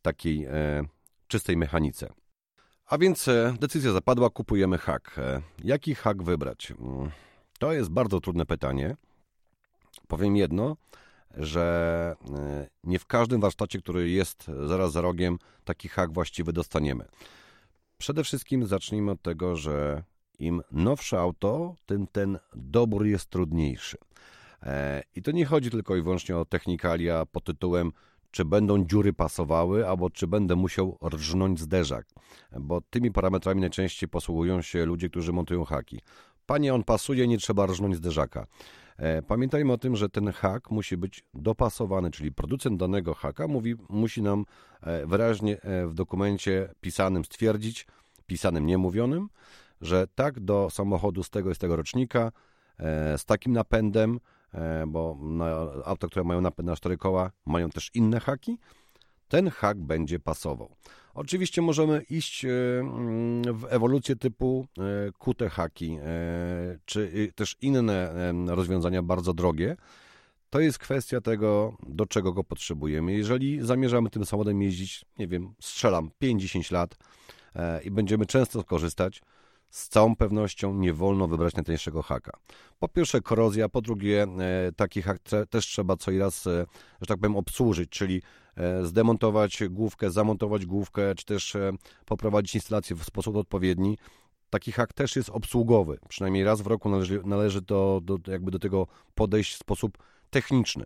takiej 0.01 0.45
e, 0.45 0.83
czystej 1.27 1.57
mechanice. 1.57 2.13
A 2.85 2.97
więc 2.97 3.27
e, 3.27 3.55
decyzja 3.59 3.91
zapadła, 3.91 4.29
kupujemy 4.29 4.77
hak. 4.77 5.19
Jaki 5.63 5.95
hak 5.95 6.23
wybrać? 6.23 6.71
Mm, 6.71 7.11
to 7.59 7.73
jest 7.73 7.89
bardzo 7.89 8.19
trudne 8.19 8.45
pytanie. 8.45 8.95
Powiem 10.07 10.35
jedno, 10.35 10.75
że 11.37 12.15
nie 12.83 12.99
w 12.99 13.05
każdym 13.05 13.41
warsztacie, 13.41 13.79
który 13.79 14.09
jest 14.09 14.47
zaraz 14.67 14.91
za 14.91 15.01
rogiem, 15.01 15.39
taki 15.63 15.89
hak 15.89 16.13
właściwy 16.13 16.53
dostaniemy. 16.53 17.05
Przede 17.97 18.23
wszystkim 18.23 18.67
zacznijmy 18.67 19.11
od 19.11 19.21
tego, 19.21 19.55
że 19.55 20.03
im 20.39 20.61
nowsze 20.71 21.19
auto, 21.19 21.75
tym 21.85 22.07
ten 22.07 22.39
dobór 22.55 23.05
jest 23.05 23.29
trudniejszy. 23.29 23.97
E, 24.63 25.03
I 25.15 25.21
to 25.21 25.31
nie 25.31 25.45
chodzi 25.45 25.71
tylko 25.71 25.95
i 25.95 26.01
wyłącznie 26.01 26.37
o 26.37 26.45
technikalia 26.45 27.25
pod 27.25 27.43
tytułem 27.43 27.91
czy 28.33 28.45
będą 28.45 28.85
dziury 28.85 29.13
pasowały, 29.13 29.87
albo 29.87 30.09
czy 30.09 30.27
będę 30.27 30.55
musiał 30.55 30.97
rżnąć 31.09 31.59
zderzak, 31.59 32.05
bo 32.59 32.81
tymi 32.81 33.11
parametrami 33.11 33.61
najczęściej 33.61 34.09
posługują 34.09 34.61
się 34.61 34.85
ludzie, 34.85 35.09
którzy 35.09 35.33
montują 35.33 35.65
haki. 35.65 35.99
Panie, 36.45 36.73
on 36.73 36.83
pasuje, 36.83 37.27
nie 37.27 37.37
trzeba 37.37 37.65
rżnąć 37.65 37.95
zderzaka. 37.95 38.47
E, 38.97 39.21
pamiętajmy 39.21 39.73
o 39.73 39.77
tym, 39.77 39.95
że 39.95 40.09
ten 40.09 40.31
hak 40.31 40.71
musi 40.71 40.97
być 40.97 41.23
dopasowany, 41.33 42.11
czyli 42.11 42.31
producent 42.31 42.79
danego 42.79 43.13
haka 43.13 43.47
mówi, 43.47 43.75
musi 43.89 44.21
nam 44.21 44.45
e, 44.81 45.05
wyraźnie 45.05 45.57
w 45.87 45.93
dokumencie 45.93 46.69
pisanym 46.81 47.25
stwierdzić, 47.25 47.87
pisanym 48.25 48.65
niemówionym, 48.65 49.29
że 49.81 50.07
tak 50.15 50.39
do 50.39 50.69
samochodu 50.69 51.23
z 51.23 51.29
tego 51.29 51.51
i 51.51 51.55
z 51.55 51.57
tego 51.57 51.75
rocznika, 51.75 52.31
z 53.17 53.25
takim 53.25 53.53
napędem, 53.53 54.19
E, 54.53 54.87
bo 54.87 55.17
auta, 55.85 56.07
które 56.07 56.23
mają 56.23 56.41
napęd 56.41 56.67
na 56.67 56.75
cztery 56.75 56.97
koła, 56.97 57.31
mają 57.45 57.69
też 57.69 57.91
inne 57.93 58.19
haki. 58.19 58.57
Ten 59.27 59.49
hak 59.49 59.77
będzie 59.77 60.19
pasował. 60.19 60.75
Oczywiście 61.13 61.61
możemy 61.61 62.01
iść 62.09 62.45
e, 62.45 62.49
mm, 62.79 63.57
w 63.57 63.65
ewolucję 63.69 64.15
typu 64.15 64.67
e, 64.77 65.11
kute 65.11 65.49
haki, 65.49 65.97
czy 66.85 67.31
też 67.35 67.57
inne 67.61 68.13
rozwiązania 68.47 69.03
bardzo 69.03 69.33
drogie. 69.33 69.75
To 70.49 70.59
jest 70.59 70.79
kwestia 70.79 71.21
tego, 71.21 71.77
do 71.87 72.05
czego 72.05 72.33
go 72.33 72.43
potrzebujemy. 72.43 73.11
Jeżeli 73.11 73.65
zamierzamy 73.65 74.09
tym 74.09 74.25
samochodem 74.25 74.61
jeździć, 74.61 75.05
nie 75.19 75.27
wiem, 75.27 75.53
strzelam 75.61 76.09
5-10 76.21 76.73
lat 76.73 76.95
i 77.83 77.91
będziemy 77.91 78.25
często 78.25 78.63
korzystać, 78.63 79.21
z 79.73 79.89
całą 79.89 80.15
pewnością 80.15 80.73
nie 80.73 80.93
wolno 80.93 81.27
wybrać 81.27 81.55
najtańszego 81.55 82.01
haka. 82.01 82.31
Po 82.79 82.87
pierwsze 82.87 83.21
korozja, 83.21 83.69
po 83.69 83.81
drugie 83.81 84.23
e, 84.23 84.71
taki 84.75 85.01
hak 85.01 85.19
też 85.49 85.65
trzeba 85.65 85.97
co 85.97 86.11
i 86.11 86.17
raz, 86.17 86.47
e, 86.47 86.65
że 87.01 87.07
tak 87.07 87.19
powiem, 87.19 87.35
obsłużyć, 87.35 87.89
czyli 87.89 88.17
e, 88.17 88.21
zdemontować 88.83 89.63
główkę, 89.69 90.11
zamontować 90.11 90.65
główkę, 90.65 91.15
czy 91.15 91.25
też 91.25 91.57
poprowadzić 92.05 92.55
instalację 92.55 92.95
w 92.95 93.03
sposób 93.03 93.35
odpowiedni. 93.35 93.97
Taki 94.49 94.71
hak 94.71 94.93
też 94.93 95.15
jest 95.15 95.29
obsługowy. 95.29 95.99
Przynajmniej 96.09 96.43
raz 96.43 96.61
w 96.61 96.67
roku 96.67 96.89
należy, 96.89 97.21
należy 97.25 97.61
do, 97.61 98.01
do, 98.03 98.19
jakby 98.27 98.51
do 98.51 98.59
tego 98.59 98.87
podejść 99.15 99.53
w 99.53 99.57
sposób 99.57 99.97
techniczny 100.29 100.85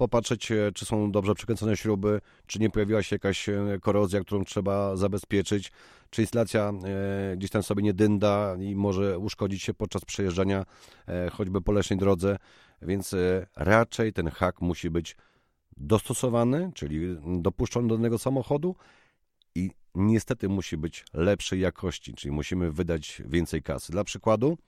popatrzeć, 0.00 0.52
e, 0.52 0.72
czy 0.74 0.84
są 0.86 1.12
dobrze 1.12 1.34
przykręcone 1.34 1.76
śruby, 1.76 2.20
czy 2.46 2.58
nie 2.58 2.70
pojawiła 2.70 3.02
się 3.02 3.16
jakaś 3.16 3.48
e, 3.48 3.78
korozja, 3.80 4.20
którą 4.20 4.44
trzeba 4.44 4.96
zabezpieczyć, 4.96 5.72
czy 6.10 6.22
instalacja 6.22 6.72
e, 7.32 7.36
gdzieś 7.36 7.50
tam 7.50 7.62
sobie 7.62 7.82
nie 7.82 7.94
dynda 7.94 8.56
i 8.60 8.76
może 8.76 9.18
uszkodzić 9.18 9.62
się 9.62 9.74
podczas 9.74 10.04
przejeżdżania 10.04 10.64
choćby 11.32 11.60
po 11.60 11.72
leśnej 11.72 11.98
drodze, 11.98 12.36
więc 12.82 13.14
raczej 13.56 14.12
ten 14.12 14.30
hak 14.30 14.60
musi 14.60 14.90
być 14.90 15.16
dostosowany, 15.80 16.70
czyli 16.74 17.16
dopuszczony 17.40 17.88
do 17.88 17.96
danego 17.96 18.18
samochodu 18.18 18.76
i 19.54 19.70
niestety 19.94 20.48
musi 20.48 20.76
być 20.76 21.04
lepszej 21.14 21.60
jakości, 21.60 22.14
czyli 22.14 22.32
musimy 22.32 22.70
wydać 22.70 23.22
więcej 23.26 23.62
kasy. 23.62 23.92
Dla 23.92 24.04
przykładu, 24.04 24.58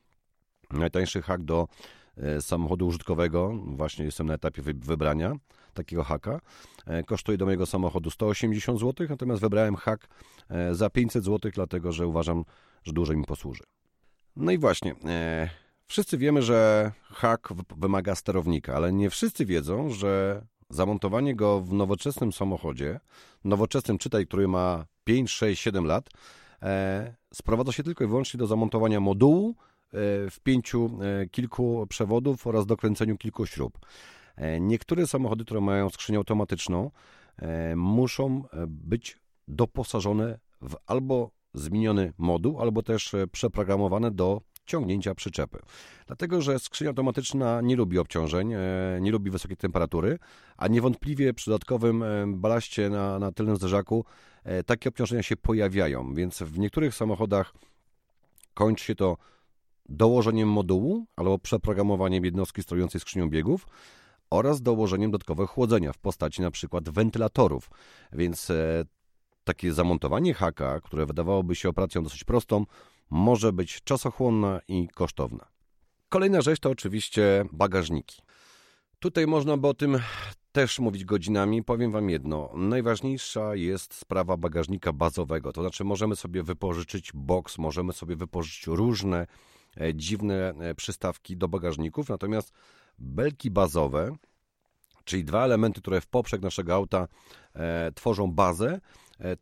najtańszy 0.71 1.23
hak 1.23 1.43
do 1.43 1.69
E, 2.17 2.41
samochodu 2.41 2.87
użytkowego, 2.87 3.53
właśnie 3.67 4.05
jestem 4.05 4.27
na 4.27 4.35
etapie 4.35 4.63
wybrania 4.63 5.35
takiego 5.75 6.05
haka. 6.05 6.41
E, 6.87 7.03
kosztuje 7.03 7.39
do 7.39 7.45
mojego 7.45 7.67
samochodu 7.67 8.11
180 8.11 8.81
zł, 8.81 9.07
natomiast 9.11 9.41
wybrałem 9.41 9.77
hak 9.77 10.09
e, 10.49 10.75
za 10.75 10.91
500 10.91 11.25
zł, 11.25 11.51
dlatego 11.55 11.93
że 11.93 12.07
uważam, 12.07 12.45
że 12.85 12.93
dłużej 12.93 13.17
mi 13.17 13.25
posłuży. 13.25 13.63
No 14.37 14.53
i 14.53 14.59
właśnie, 14.59 14.95
wszyscy 15.87 16.19
wiemy, 16.19 16.43
że 16.43 16.93
hak 17.03 17.49
wymaga 17.77 18.15
sterownika, 18.15 18.75
ale 18.75 18.93
nie 18.93 19.11
wszyscy 19.11 19.47
wiedzą, 19.47 19.91
że 19.91 20.43
zamontowanie 20.75 21.35
go 21.35 21.61
w 21.61 21.73
nowoczesnym 21.73 22.33
samochodzie, 22.33 23.01
nowoczesnym 23.45 23.99
czytaj, 23.99 24.27
który 24.27 24.49
ma 24.49 24.85
5, 25.05 25.31
6, 25.31 25.63
7 25.63 25.85
lat, 25.85 26.09
sprowadza 27.35 27.73
się 27.73 27.83
tylko 27.83 28.05
i 28.05 28.07
wyłącznie 28.07 28.39
do 28.39 28.47
zamontowania 28.47 29.01
modułu 29.01 29.55
E, 29.93 30.31
wpięciu 30.31 30.91
e, 31.03 31.27
kilku 31.27 31.87
przewodów 31.89 32.47
oraz 32.47 32.67
dokręceniu 32.67 33.17
kilku 33.17 33.47
śrub. 33.47 33.79
E, 34.37 34.61
niektóre 34.61 35.07
samochody, 35.07 35.45
które 35.45 35.61
mają 35.61 35.91
skrzynię 35.91 36.19
automatyczną, 36.19 36.91
muszą 37.77 38.45
być 38.67 39.19
doposażone 39.49 40.39
w 40.63 40.77
albo 40.87 41.31
zmieniony 41.55 42.13
moduł, 42.19 42.61
albo 42.61 42.83
też 42.83 43.13
przeprogramowane 43.33 44.11
do 44.11 44.41
ciągnięcia 44.67 45.15
przyczepy. 45.15 45.59
Dlatego, 46.07 46.43
że 46.43 46.59
skrzynia 46.59 46.91
automatyczna 46.91 47.61
nie 47.61 47.77
lubi 47.77 47.99
obciążeń, 47.99 48.55
nie 49.01 49.13
lubi 49.13 49.31
wysokiej 49.31 49.57
temperatury, 49.57 50.19
a 50.57 50.69
niewątpliwie 50.69 51.35
przy 51.35 51.51
dodatkowym 51.51 52.05
balaście 52.27 52.91
na, 52.91 53.19
na 53.19 53.33
tylnym 53.33 53.57
zderzaku 53.57 54.05
takie 54.67 54.89
obciążenia 54.89 55.23
się 55.23 55.37
pojawiają, 55.37 56.15
więc 56.15 56.43
w 56.43 56.59
niektórych 56.59 56.95
samochodach 56.95 57.55
kończy 58.55 58.85
się 58.85 58.95
to 58.95 59.17
dołożeniem 59.89 60.49
modułu 60.49 61.07
albo 61.17 61.39
przeprogramowaniem 61.39 62.25
jednostki 62.25 62.63
sterującej 62.63 63.01
skrzynią 63.01 63.31
biegów 63.31 63.67
oraz 64.31 64.63
dołożeniem 64.63 65.11
dodatkowego 65.11 65.47
chłodzenia 65.47 65.93
w 65.93 65.99
postaci 65.99 66.43
na 66.43 66.51
przykład 66.51 66.91
wentylatorów. 66.91 67.71
Więc 68.13 68.51
e, 68.51 68.85
takie 69.45 69.73
zamontowanie 69.73 70.35
haka, 70.35 70.81
które 70.81 71.07
wydawałoby 71.07 71.55
się 71.55 71.69
operacją 71.69 72.03
dosyć 72.03 72.25
prostą, 72.25 72.67
może 73.11 73.53
być 73.53 73.83
czasochłonna 73.85 74.61
i 74.69 74.89
kosztowna. 74.89 75.47
Kolejna 76.09 76.41
rzecz 76.41 76.61
to 76.61 76.71
oczywiście 76.71 77.45
bagażniki. 77.53 78.23
Tutaj 78.99 79.27
można 79.27 79.57
by 79.57 79.69
o 79.69 79.75
tym 79.75 79.99
też 80.53 80.79
mówić 80.79 81.05
godzinami. 81.05 81.65
Powiem 81.65 81.93
Wam 81.93 82.11
jedno. 82.11 82.51
Najważniejsza 82.55 83.55
jest 83.55 83.95
sprawa 83.95 84.37
bagażnika 84.37 84.93
bazowego. 84.93 85.53
To 85.53 85.61
znaczy, 85.61 85.85
możemy 85.85 86.17
sobie 86.17 86.43
wypożyczyć 86.43 87.11
box, 87.15 87.59
możemy 87.59 87.93
sobie 87.93 88.17
wypożyczyć 88.17 88.67
różne 88.67 89.27
E, 89.81 89.95
dziwne 89.95 90.55
e, 90.61 90.75
przystawki 90.75 91.37
do 91.37 91.49
bagażników, 91.49 92.09
natomiast 92.09 92.53
belki 92.99 93.51
bazowe, 93.51 94.17
czyli 95.05 95.25
dwa 95.25 95.45
elementy, 95.45 95.81
które 95.81 96.01
w 96.01 96.07
poprzek 96.07 96.43
naszego 96.43 96.75
auta 96.75 97.09
e, 97.55 97.93
tworzą 97.93 98.33
bazę, 98.33 98.81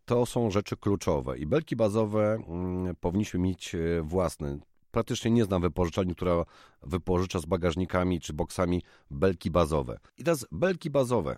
to 0.05 0.27
są 0.27 0.51
rzeczy 0.51 0.77
kluczowe 0.77 1.39
i 1.39 1.47
belki 1.47 1.77
bazowe 1.77 2.43
mm, 2.49 2.97
powinniśmy 3.01 3.41
mieć 3.41 3.77
własne. 4.03 4.59
Praktycznie 4.91 5.31
nie 5.31 5.45
znam 5.45 5.63
wypożyczalni, 5.63 6.15
która 6.15 6.45
wypożycza 6.83 7.39
z 7.39 7.47
bagażnikami 7.47 8.21
czy 8.21 8.33
boksami 8.33 8.83
belki 9.11 9.51
bazowe. 9.51 9.99
I 10.19 10.25
teraz 10.25 10.47
belki 10.53 10.91
bazowe 10.91 11.37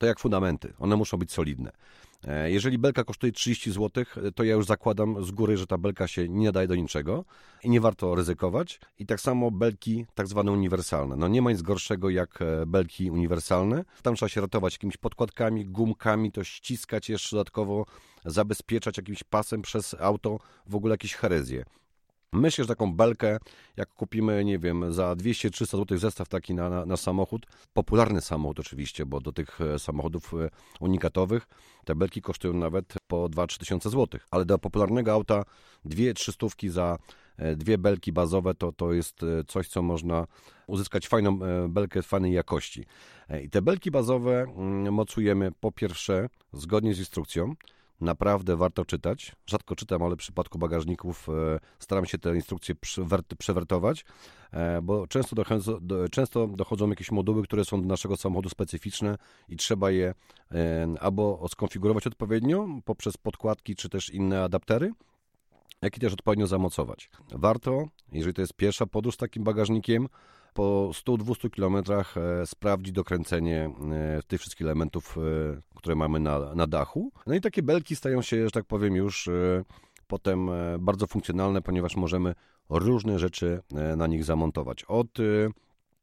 to 0.00 0.06
jak 0.06 0.20
fundamenty, 0.20 0.72
one 0.78 0.96
muszą 0.96 1.16
być 1.16 1.32
solidne. 1.32 1.72
E, 2.26 2.50
jeżeli 2.50 2.78
belka 2.78 3.04
kosztuje 3.04 3.32
30 3.32 3.72
zł, 3.72 4.04
to 4.34 4.44
ja 4.44 4.54
już 4.54 4.66
zakładam 4.66 5.24
z 5.24 5.30
góry, 5.30 5.56
że 5.56 5.66
ta 5.66 5.78
belka 5.78 6.08
się 6.08 6.28
nie 6.28 6.46
nadaje 6.46 6.68
do 6.68 6.74
niczego 6.74 7.24
i 7.62 7.70
nie 7.70 7.80
warto 7.80 8.14
ryzykować. 8.14 8.80
I 8.98 9.06
tak 9.06 9.20
samo 9.20 9.50
belki 9.50 10.06
tak 10.14 10.26
zwane 10.26 10.52
uniwersalne. 10.52 11.16
No 11.16 11.28
nie 11.28 11.42
ma 11.42 11.50
nic 11.50 11.62
gorszego 11.62 12.10
jak 12.10 12.42
e, 12.42 12.66
belki 12.66 13.10
uniwersalne. 13.10 13.84
Tam 14.02 14.14
trzeba 14.14 14.28
się 14.28 14.40
ratować 14.40 14.74
jakimiś 14.74 14.96
podkładkami, 14.96 15.66
gumkami, 15.66 16.32
to 16.32 16.44
ściskać 16.44 17.08
jeszcze 17.08 17.36
dodatkowo, 17.36 17.86
zabezpieczać 18.24 18.96
jakimś 18.96 19.24
pasem 19.24 19.62
przez 19.62 19.96
auto, 20.00 20.38
w 20.66 20.74
ogóle 20.74 20.94
jakieś 20.94 21.14
herezje. 21.14 21.64
Myślę, 22.32 22.64
że 22.64 22.68
taką 22.68 22.92
belkę, 22.92 23.38
jak 23.76 23.94
kupimy, 23.94 24.44
nie 24.44 24.58
wiem, 24.58 24.92
za 24.92 25.12
200-300 25.12 25.76
zł 25.76 25.98
zestaw 25.98 26.28
taki 26.28 26.54
na, 26.54 26.70
na, 26.70 26.86
na, 26.86 26.96
samochód, 26.96 27.46
popularny 27.72 28.20
samochód 28.20 28.60
oczywiście, 28.60 29.06
bo 29.06 29.20
do 29.20 29.32
tych 29.32 29.60
e, 29.60 29.78
samochodów 29.78 30.34
e, 30.34 30.50
unikatowych 30.80 31.48
te 31.84 31.94
belki 31.94 32.22
kosztują 32.22 32.54
nawet 32.54 32.94
po 33.06 33.28
2-3 33.28 33.58
tysiące 33.58 33.90
złotych, 33.90 34.26
ale 34.30 34.44
do 34.44 34.58
popularnego 34.58 35.12
auta 35.12 35.44
dwie, 35.84 36.14
trzy 36.14 36.32
stówki 36.32 36.68
za 36.68 36.98
e, 37.36 37.56
dwie 37.56 37.78
belki 37.78 38.12
bazowe 38.12 38.54
to, 38.54 38.72
to 38.72 38.92
jest 38.92 39.20
coś, 39.48 39.68
co 39.68 39.82
można 39.82 40.26
uzyskać 40.66 41.08
fajną 41.08 41.38
belkę 41.68 42.02
fajnej 42.02 42.32
jakości. 42.32 42.84
I 43.44 43.50
te 43.50 43.62
belki 43.62 43.90
bazowe 43.90 44.42
mm, 44.42 44.94
mocujemy 44.94 45.52
po 45.60 45.72
pierwsze 45.72 46.28
zgodnie 46.52 46.94
z 46.94 46.98
instrukcją, 46.98 47.54
naprawdę 48.00 48.56
warto 48.56 48.84
czytać. 48.84 49.36
Rzadko 49.46 49.76
czytam, 49.76 50.02
ale 50.02 50.16
w 50.16 50.18
przypadku 50.18 50.58
bagażników 50.58 51.28
e, 51.28 51.60
staram 51.78 52.06
się 52.06 52.18
te 52.18 52.34
instrukcje 52.34 52.74
przewertować, 53.38 54.04
e, 54.52 54.82
bo 54.82 55.06
często 55.06 55.36
dochodzą, 55.36 55.78
często 56.10 56.46
dochodzą 56.46 56.90
jakieś 56.90 57.10
moduły, 57.10 57.42
które 57.42 57.64
są 57.64 57.82
do 57.82 57.88
naszego 57.88 58.16
samochodu 58.16 58.48
specyficzne 58.48 59.18
i 59.48 59.56
trzeba 59.56 59.90
je 59.90 60.14
e, 60.52 60.86
albo 61.00 61.48
skonfigurować 61.48 62.06
odpowiednio 62.06 62.66
poprzez 62.84 63.16
podkładki 63.16 63.76
czy 63.76 63.88
też 63.88 64.10
inne 64.10 64.42
adaptery, 64.42 64.92
jak 65.82 65.96
i 65.96 66.00
też 66.00 66.12
odpowiednio 66.12 66.46
zamocować. 66.46 67.10
Warto, 67.32 67.84
jeżeli 68.12 68.34
to 68.34 68.40
jest 68.40 68.54
pierwsza 68.54 68.86
podróż 68.86 69.14
z 69.14 69.18
takim 69.18 69.44
bagażnikiem, 69.44 70.08
po 70.60 70.90
100-200 70.92 71.50
kilometrach 71.50 72.16
e, 72.16 72.46
sprawdzić 72.46 72.92
dokręcenie 72.92 73.70
e, 73.92 74.22
tych 74.26 74.40
wszystkich 74.40 74.66
elementów, 74.66 75.18
e, 75.18 75.60
które 75.76 75.94
mamy 75.94 76.20
na, 76.20 76.54
na 76.54 76.66
dachu. 76.66 77.12
No 77.26 77.34
i 77.34 77.40
takie 77.40 77.62
belki 77.62 77.96
stają 77.96 78.22
się, 78.22 78.44
że 78.44 78.50
tak 78.50 78.64
powiem, 78.64 78.96
już 78.96 79.28
potem 80.06 80.50
bardzo 80.78 81.06
funkcjonalne, 81.06 81.62
ponieważ 81.62 81.96
możemy 81.96 82.34
różne 82.68 83.18
rzeczy 83.18 83.60
na 83.96 84.06
nich 84.06 84.24
zamontować. 84.24 84.84
Od 84.84 85.08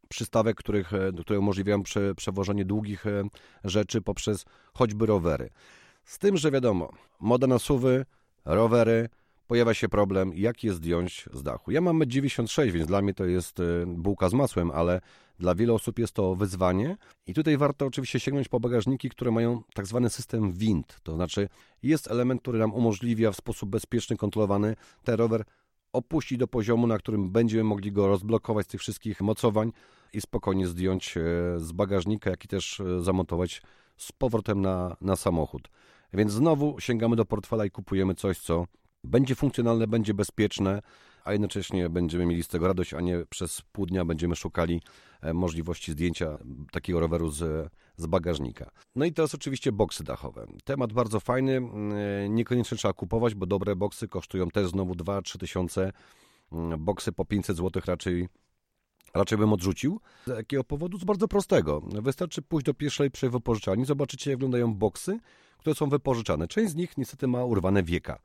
przystawek, 0.09 0.57
których, 0.57 0.91
które 1.21 1.39
umożliwiają 1.39 1.83
prze, 1.83 2.15
przewożenie 2.15 2.65
długich 2.65 3.05
rzeczy 3.63 4.01
poprzez 4.01 4.45
choćby 4.73 5.05
rowery. 5.05 5.49
Z 6.03 6.19
tym, 6.19 6.37
że 6.37 6.51
wiadomo, 6.51 6.91
moda 7.19 7.47
na 7.47 7.59
suwy, 7.59 8.05
rowery, 8.45 9.09
pojawia 9.47 9.73
się 9.73 9.89
problem, 9.89 10.31
jak 10.35 10.63
je 10.63 10.73
zdjąć 10.73 11.25
z 11.33 11.43
dachu. 11.43 11.71
Ja 11.71 11.81
mam 11.81 12.01
96, 12.05 12.73
więc 12.73 12.87
dla 12.87 13.01
mnie 13.01 13.13
to 13.13 13.25
jest 13.25 13.61
bułka 13.87 14.29
z 14.29 14.33
masłem, 14.33 14.71
ale 14.71 15.01
dla 15.39 15.55
wielu 15.55 15.75
osób 15.75 15.99
jest 15.99 16.13
to 16.13 16.35
wyzwanie 16.35 16.97
i 17.27 17.33
tutaj 17.33 17.57
warto 17.57 17.85
oczywiście 17.85 18.19
sięgnąć 18.19 18.47
po 18.47 18.59
bagażniki, 18.59 19.09
które 19.09 19.31
mają 19.31 19.61
tak 19.73 19.87
zwany 19.87 20.09
system 20.09 20.53
wind, 20.53 20.99
to 21.03 21.15
znaczy 21.15 21.49
jest 21.83 22.11
element, 22.11 22.41
który 22.41 22.59
nam 22.59 22.73
umożliwia 22.73 23.31
w 23.31 23.35
sposób 23.35 23.69
bezpieczny, 23.69 24.17
kontrolowany 24.17 24.75
ten 25.03 25.15
rower 25.15 25.43
opuścić 25.93 26.37
do 26.37 26.47
poziomu, 26.47 26.87
na 26.87 26.97
którym 26.97 27.31
będziemy 27.31 27.63
mogli 27.63 27.91
go 27.91 28.07
rozblokować 28.07 28.65
z 28.65 28.69
tych 28.69 28.81
wszystkich 28.81 29.21
mocowań 29.21 29.71
i 30.13 30.21
spokojnie 30.21 30.67
zdjąć 30.67 31.17
e, 31.17 31.21
z 31.59 31.71
bagażnika, 31.71 32.29
jak 32.29 32.45
i 32.45 32.47
też 32.47 32.79
e, 32.79 33.01
zamontować 33.01 33.61
z 33.97 34.11
powrotem 34.11 34.61
na, 34.61 34.97
na 35.01 35.15
samochód. 35.15 35.69
Więc 36.13 36.31
znowu 36.31 36.79
sięgamy 36.79 37.15
do 37.15 37.25
portfela 37.25 37.65
i 37.65 37.71
kupujemy 37.71 38.15
coś, 38.15 38.39
co 38.39 38.65
będzie 39.03 39.35
funkcjonalne, 39.35 39.87
będzie 39.87 40.13
bezpieczne, 40.13 40.81
a 41.23 41.31
jednocześnie 41.31 41.89
będziemy 41.89 42.25
mieli 42.25 42.43
z 42.43 42.47
tego 42.47 42.67
radość, 42.67 42.93
a 42.93 43.01
nie 43.01 43.25
przez 43.29 43.61
pół 43.61 43.85
dnia 43.85 44.05
będziemy 44.05 44.35
szukali 44.35 44.81
e, 45.21 45.33
możliwości 45.33 45.91
zdjęcia 45.91 46.37
takiego 46.71 46.99
roweru 46.99 47.29
z, 47.29 47.71
z 47.97 48.05
bagażnika. 48.05 48.71
No 48.95 49.05
i 49.05 49.13
teraz 49.13 49.35
oczywiście 49.35 49.71
boksy 49.71 50.03
dachowe. 50.03 50.47
Temat 50.63 50.93
bardzo 50.93 51.19
fajny, 51.19 51.57
e, 51.57 52.29
niekoniecznie 52.29 52.77
trzeba 52.77 52.93
kupować, 52.93 53.35
bo 53.35 53.45
dobre 53.45 53.75
boksy 53.75 54.07
kosztują 54.07 54.49
też 54.49 54.67
znowu 54.67 54.93
2-3 54.93 55.37
tysiące. 55.37 55.91
Boksy 56.77 57.11
po 57.11 57.25
500 57.25 57.57
zł 57.57 57.81
raczej 57.85 58.27
raczej 59.13 59.37
bym 59.37 59.53
odrzucił. 59.53 59.99
Z 60.25 60.29
jakiego 60.29 60.63
powodu? 60.63 60.99
Z 60.99 61.03
bardzo 61.03 61.27
prostego. 61.27 61.81
Wystarczy 61.81 62.41
pójść 62.41 62.65
do 62.65 62.73
pierwszej 62.73 63.09
wypożyczalni, 63.21 63.85
zobaczycie 63.85 64.31
jak 64.31 64.37
wyglądają 64.37 64.73
boksy, 64.73 65.19
które 65.57 65.75
są 65.75 65.89
wypożyczane. 65.89 66.47
Część 66.47 66.71
z 66.71 66.75
nich 66.75 66.97
niestety 66.97 67.27
ma 67.27 67.43
urwane 67.43 67.83
wieka. 67.83 68.19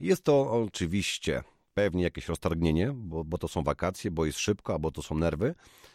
Jest 0.00 0.24
to 0.24 0.52
oczywiście 0.52 1.42
pewnie 1.74 2.02
jakieś 2.02 2.28
roztargnienie, 2.28 2.92
bo, 2.94 3.24
bo 3.24 3.38
to 3.38 3.48
są 3.48 3.62
wakacje, 3.62 4.10
bo 4.10 4.26
jest 4.26 4.38
szybko, 4.38 4.72
albo 4.72 4.90
to 4.90 5.02
są 5.02 5.18
nerwy. 5.18 5.54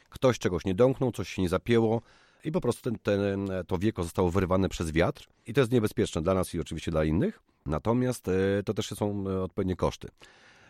Ktoś 0.09 0.39
czegoś 0.39 0.65
nie 0.65 0.75
domknął, 0.75 1.11
coś 1.11 1.29
się 1.29 1.41
nie 1.41 1.49
zapięło 1.49 2.01
i 2.43 2.51
po 2.51 2.61
prostu 2.61 2.81
ten, 2.81 2.99
ten, 2.99 3.51
to 3.67 3.77
wieko 3.77 4.03
zostało 4.03 4.31
wyrywane 4.31 4.69
przez 4.69 4.91
wiatr 4.91 5.27
i 5.47 5.53
to 5.53 5.61
jest 5.61 5.71
niebezpieczne 5.71 6.21
dla 6.21 6.33
nas 6.33 6.53
i 6.53 6.59
oczywiście 6.59 6.91
dla 6.91 7.03
innych. 7.03 7.39
Natomiast 7.65 8.27
e, 8.27 8.63
to 8.65 8.73
też 8.73 8.87
są 8.87 9.23
e, 9.27 9.41
odpowiednie 9.41 9.75
koszty. 9.75 10.07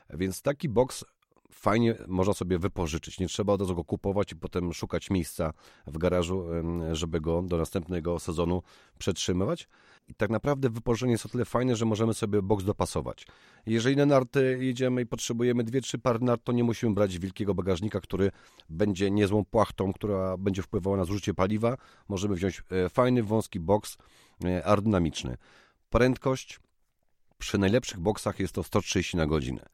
Więc 0.10 0.42
taki 0.42 0.70
boks 0.70 1.06
fajnie 1.54 1.96
można 2.08 2.34
sobie 2.34 2.60
wypożyczyć. 2.60 3.20
Nie 3.20 3.28
trzeba 3.28 3.54
od 3.54 3.62
razu 3.62 3.76
go 3.76 3.84
kupować 3.84 4.32
i 4.32 4.36
potem 4.36 4.74
szukać 4.74 5.10
miejsca 5.10 5.54
w 5.88 5.98
garażu, 5.98 6.46
żeby 6.92 7.22
go 7.22 7.42
do 7.42 7.58
następnego 7.58 8.20
sezonu 8.20 8.62
przetrzymywać. 8.98 9.68
I 10.08 10.16
tak 10.16 10.30
naprawdę 10.30 10.70
wypożyczenie 10.70 11.12
jest 11.12 11.26
o 11.26 11.30
tyle 11.30 11.46
fajne, 11.46 11.76
że 11.76 11.86
możemy 11.86 12.14
sobie 12.14 12.42
boks 12.42 12.64
dopasować. 12.64 13.28
Jeżeli 13.66 13.96
na 13.96 14.06
narty 14.06 14.58
jedziemy 14.62 15.02
i 15.02 15.06
potrzebujemy 15.06 15.64
dwie, 15.64 15.82
trzy 15.82 16.00
pary 16.00 16.20
nart, 16.22 16.44
to 16.44 16.52
nie 16.52 16.64
musimy 16.64 16.94
brać 16.94 17.20
wielkiego 17.20 17.56
bagażnika, 17.56 18.00
który 18.02 18.32
będzie 18.70 19.12
niezłą 19.12 19.46
płachtą, 19.46 19.94
która 19.94 20.38
będzie 20.38 20.62
wpływała 20.62 20.98
na 20.98 21.06
zużycie 21.06 21.34
paliwa. 21.34 21.78
Możemy 22.08 22.36
wziąć 22.36 22.64
e, 22.72 22.90
fajny, 22.90 23.24
wąski 23.24 23.60
boks 23.60 23.98
e, 24.46 24.66
aerodynamiczny. 24.66 25.38
Prędkość 25.90 26.60
przy 27.38 27.58
najlepszych 27.58 28.00
boksach 28.00 28.40
jest 28.40 28.54
to 28.54 28.64
130 28.64 29.18
na 29.18 29.28
godzinę. 29.28 29.66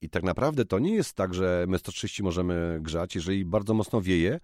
I 0.00 0.10
tak 0.10 0.22
naprawdę 0.22 0.64
to 0.64 0.78
nie 0.78 0.94
jest 0.94 1.14
tak, 1.14 1.34
że 1.34 1.64
my 1.68 1.78
130 1.78 2.22
możemy 2.22 2.78
grzać. 2.80 3.14
Jeżeli 3.14 3.44
bardzo 3.44 3.74
mocno 3.74 4.00
wieje, 4.00 4.40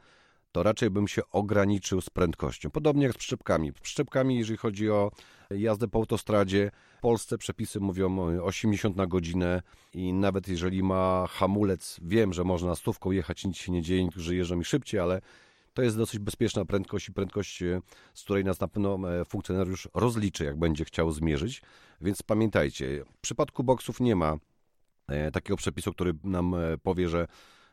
to 0.52 0.62
raczej 0.62 0.90
bym 0.90 1.08
się 1.08 1.22
ograniczył 1.32 2.00
z 2.00 2.10
prędkością. 2.10 2.70
Podobnie 2.70 3.02
jak 3.02 3.12
z 3.14 3.18
przyczepkami. 3.18 3.72
Z 3.76 3.80
przyczepkami, 3.80 4.38
jeżeli 4.38 4.56
chodzi 4.56 4.90
o 4.90 5.10
jazdę 5.50 5.88
po 5.88 5.98
autostradzie, 5.98 6.70
w 6.98 7.00
Polsce 7.00 7.38
przepisy 7.38 7.80
mówią 7.80 8.18
80 8.42 8.96
na 8.96 9.06
godzinę 9.06 9.62
i 9.94 10.12
nawet 10.12 10.48
jeżeli 10.48 10.82
ma 10.82 11.26
hamulec, 11.26 11.96
wiem, 12.02 12.32
że 12.32 12.44
można 12.44 12.74
stówką 12.74 13.10
jechać, 13.10 13.44
nic 13.44 13.56
się 13.56 13.72
nie 13.72 13.82
dzieje, 13.82 14.04
niektórzy 14.04 14.36
jeżdżą 14.36 14.56
mi 14.56 14.64
szybciej, 14.64 15.00
ale 15.00 15.20
to 15.74 15.82
jest 15.82 15.96
dosyć 15.96 16.20
bezpieczna 16.20 16.64
prędkość 16.64 17.08
i 17.08 17.12
prędkość, 17.12 17.62
e, 17.62 17.80
z 18.14 18.22
której 18.22 18.44
nas 18.44 18.60
na 18.60 18.68
pewno 18.68 19.20
e, 19.20 19.24
funkcjonariusz 19.24 19.88
rozliczy, 19.94 20.44
jak 20.44 20.58
będzie 20.58 20.84
chciał 20.84 21.12
zmierzyć. 21.12 21.62
Więc 22.00 22.22
pamiętajcie, 22.22 23.04
w 23.04 23.20
przypadku 23.20 23.64
boksów 23.64 24.00
nie 24.00 24.16
ma 24.16 24.36
takiego 25.32 25.56
przepisu, 25.56 25.92
który 25.92 26.14
nam 26.24 26.56
powie, 26.82 27.08
że 27.08 27.26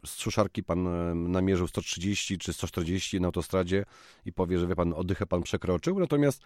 z 0.05 0.09
suszarki 0.09 0.63
pan 0.63 0.87
e, 0.87 1.15
namierzył 1.15 1.67
130 1.67 2.37
czy 2.37 2.53
140 2.53 3.21
na 3.21 3.27
autostradzie 3.27 3.85
i 4.25 4.33
powie, 4.33 4.59
że 4.59 4.67
wie 4.67 4.75
pan, 4.75 4.93
oddychę 4.93 5.25
pan 5.25 5.43
przekroczył, 5.43 5.99
natomiast 5.99 6.41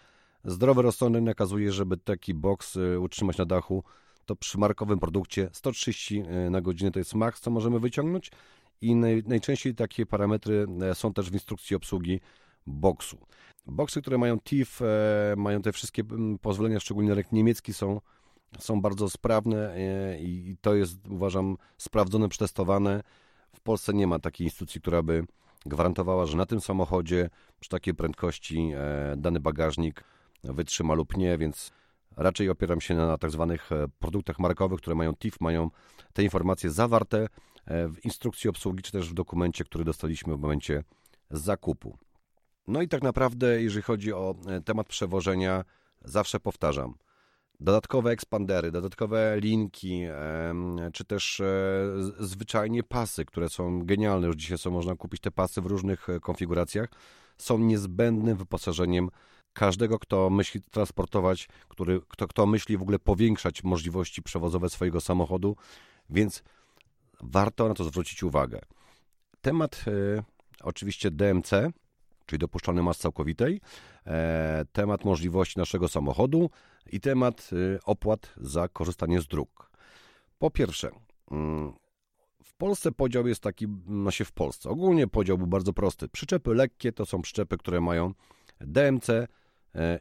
zdrowy 0.46 0.82
rozsądek 0.82 1.24
nakazuje, 1.24 1.72
żeby 1.72 1.98
taki 1.98 2.34
boks 2.34 2.78
e, 2.78 3.00
utrzymać 3.00 3.38
na 3.38 3.46
dachu, 3.46 3.84
to 4.26 4.36
przy 4.36 4.58
markowym 4.58 5.00
produkcie 5.00 5.50
130 5.54 6.20
e, 6.20 6.50
na 6.50 6.62
godzinę. 6.62 6.92
To 6.92 7.00
jest 7.00 7.16
maks, 7.16 7.42
co 7.42 7.52
możemy 7.52 7.80
wyciągnąć. 7.80 8.32
I 8.82 8.96
naj, 8.96 9.24
najczęściej 9.28 9.76
takie 9.76 10.06
parametry 10.06 10.68
są 10.94 11.14
też 11.14 11.30
w 11.30 11.34
instrukcji 11.34 11.76
obsługi 11.76 12.20
boksu. 12.68 13.18
Boksy, 13.66 14.02
które 14.02 14.18
mają 14.18 14.40
TIF, 14.40 14.80
mają 15.38 15.62
te 15.62 15.72
wszystkie 15.72 16.04
pozwolenia, 16.42 16.80
szczególnie 16.80 17.10
rynek 17.10 17.32
niemiecki, 17.32 17.74
są, 17.74 18.02
są 18.60 18.82
bardzo 18.82 19.10
sprawne 19.10 19.76
i 20.20 20.56
to 20.62 20.76
jest, 20.76 21.08
uważam, 21.08 21.58
sprawdzone, 21.78 22.30
przetestowane 22.30 23.04
w 23.56 23.60
Polsce 23.60 23.94
nie 23.94 24.08
ma 24.08 24.20
takiej 24.20 24.48
instytucji, 24.48 24.82
która 24.82 25.04
by 25.04 25.26
gwarantowała, 25.66 26.26
że 26.26 26.38
na 26.38 26.46
tym 26.46 26.62
samochodzie 26.62 27.30
przy 27.60 27.70
takiej 27.70 27.94
prędkości 27.94 28.72
e, 28.76 29.16
dany 29.18 29.40
bagażnik 29.40 30.04
wytrzyma 30.44 30.94
lub 30.94 31.18
nie, 31.18 31.38
więc 31.38 31.72
raczej 32.18 32.50
opieram 32.50 32.82
się 32.82 32.96
na 32.96 33.18
tak 33.18 33.32
zwanych 33.32 33.72
e, 33.72 33.88
produktach 34.00 34.40
markowych, 34.40 34.80
które 34.80 34.96
mają 34.96 35.16
TIF, 35.16 35.42
mają 35.42 35.70
te 36.14 36.24
informacje 36.24 36.70
zawarte 36.70 37.28
e, 37.66 37.88
w 37.88 38.06
instrukcji 38.06 38.50
obsługi, 38.50 38.84
czy 38.84 38.92
też 38.92 39.10
w 39.10 39.14
dokumencie, 39.14 39.64
który 39.64 39.84
dostaliśmy 39.84 40.38
w 40.38 40.40
momencie 40.40 40.84
zakupu. 41.30 41.98
No 42.68 42.82
i 42.82 42.88
tak 42.88 43.04
naprawdę, 43.04 43.62
jeżeli 43.62 43.84
chodzi 43.84 44.14
o 44.14 44.36
temat 44.66 44.88
przewożenia, 44.88 45.64
zawsze 46.02 46.40
powtarzam– 46.40 46.94
dodatkowe 47.62 48.12
ekspandery, 48.12 48.72
dodatkowe 48.72 49.40
linki, 49.40 50.02
czy 50.94 51.06
też 51.06 51.40
e, 51.40 51.46
zwyczajnie 52.20 52.84
pasy, 52.84 53.26
które 53.26 53.50
są 53.50 53.86
genialne. 53.86 54.28
Już 54.28 54.36
dzisiaj 54.36 54.58
są, 54.58 54.72
można 54.72 54.96
kupić 54.96 55.22
te 55.22 55.32
pasy 55.32 55.62
w 55.62 55.66
różnych 55.66 56.10
e, 56.10 56.20
konfiguracjach. 56.20 56.90
Są 57.38 57.58
niezbędnym 57.58 58.38
wyposażeniem 58.38 59.10
każdego, 59.54 60.00
kto 60.00 60.30
myśli 60.30 60.62
transportować, 60.62 61.50
który, 61.68 62.02
kto, 62.08 62.28
kto 62.28 62.46
myśli 62.46 62.78
w 62.78 62.82
ogóle 62.82 63.00
powiększać 63.00 63.64
możliwości 63.64 64.24
przewozowe 64.24 64.70
swojego 64.70 65.02
samochodu, 65.02 65.56
więc 66.10 66.44
warto 67.22 67.68
na 67.68 67.74
to 67.74 67.84
zwrócić 67.84 68.24
uwagę. 68.24 68.60
Temat 69.42 69.86
e, 69.88 70.24
oczywiście 70.64 71.12
DMC, 71.12 71.52
czyli 72.26 72.40
dopuszczalny 72.40 72.84
mas 72.84 72.98
całkowitej, 72.98 73.62
temat 74.72 75.06
możliwości 75.06 75.60
naszego 75.60 75.88
samochodu 75.88 76.50
i 76.92 77.00
temat 77.00 77.50
e, 77.54 77.80
opłat 77.84 78.34
za 78.38 78.68
korzystanie 78.68 79.22
z 79.22 79.28
dróg. 79.28 79.72
Po 80.40 80.52
pierwsze, 80.52 80.90
mm, 81.32 81.74
w 82.44 82.54
Polsce 82.54 82.92
podział 82.92 83.28
jest 83.28 83.42
taki, 83.42 83.68
no 83.86 84.12
się 84.12 84.26
w 84.26 84.32
Polsce, 84.32 84.70
ogólnie 84.70 85.08
podział 85.08 85.38
był 85.38 85.48
bardzo 85.48 85.74
prosty. 85.74 86.08
Przyczepy 86.08 86.54
lekkie 86.54 86.92
to 86.92 87.06
są 87.06 87.22
przyczepy, 87.22 87.58
które 87.58 87.82
mają 87.82 88.14
DMC 88.62 89.28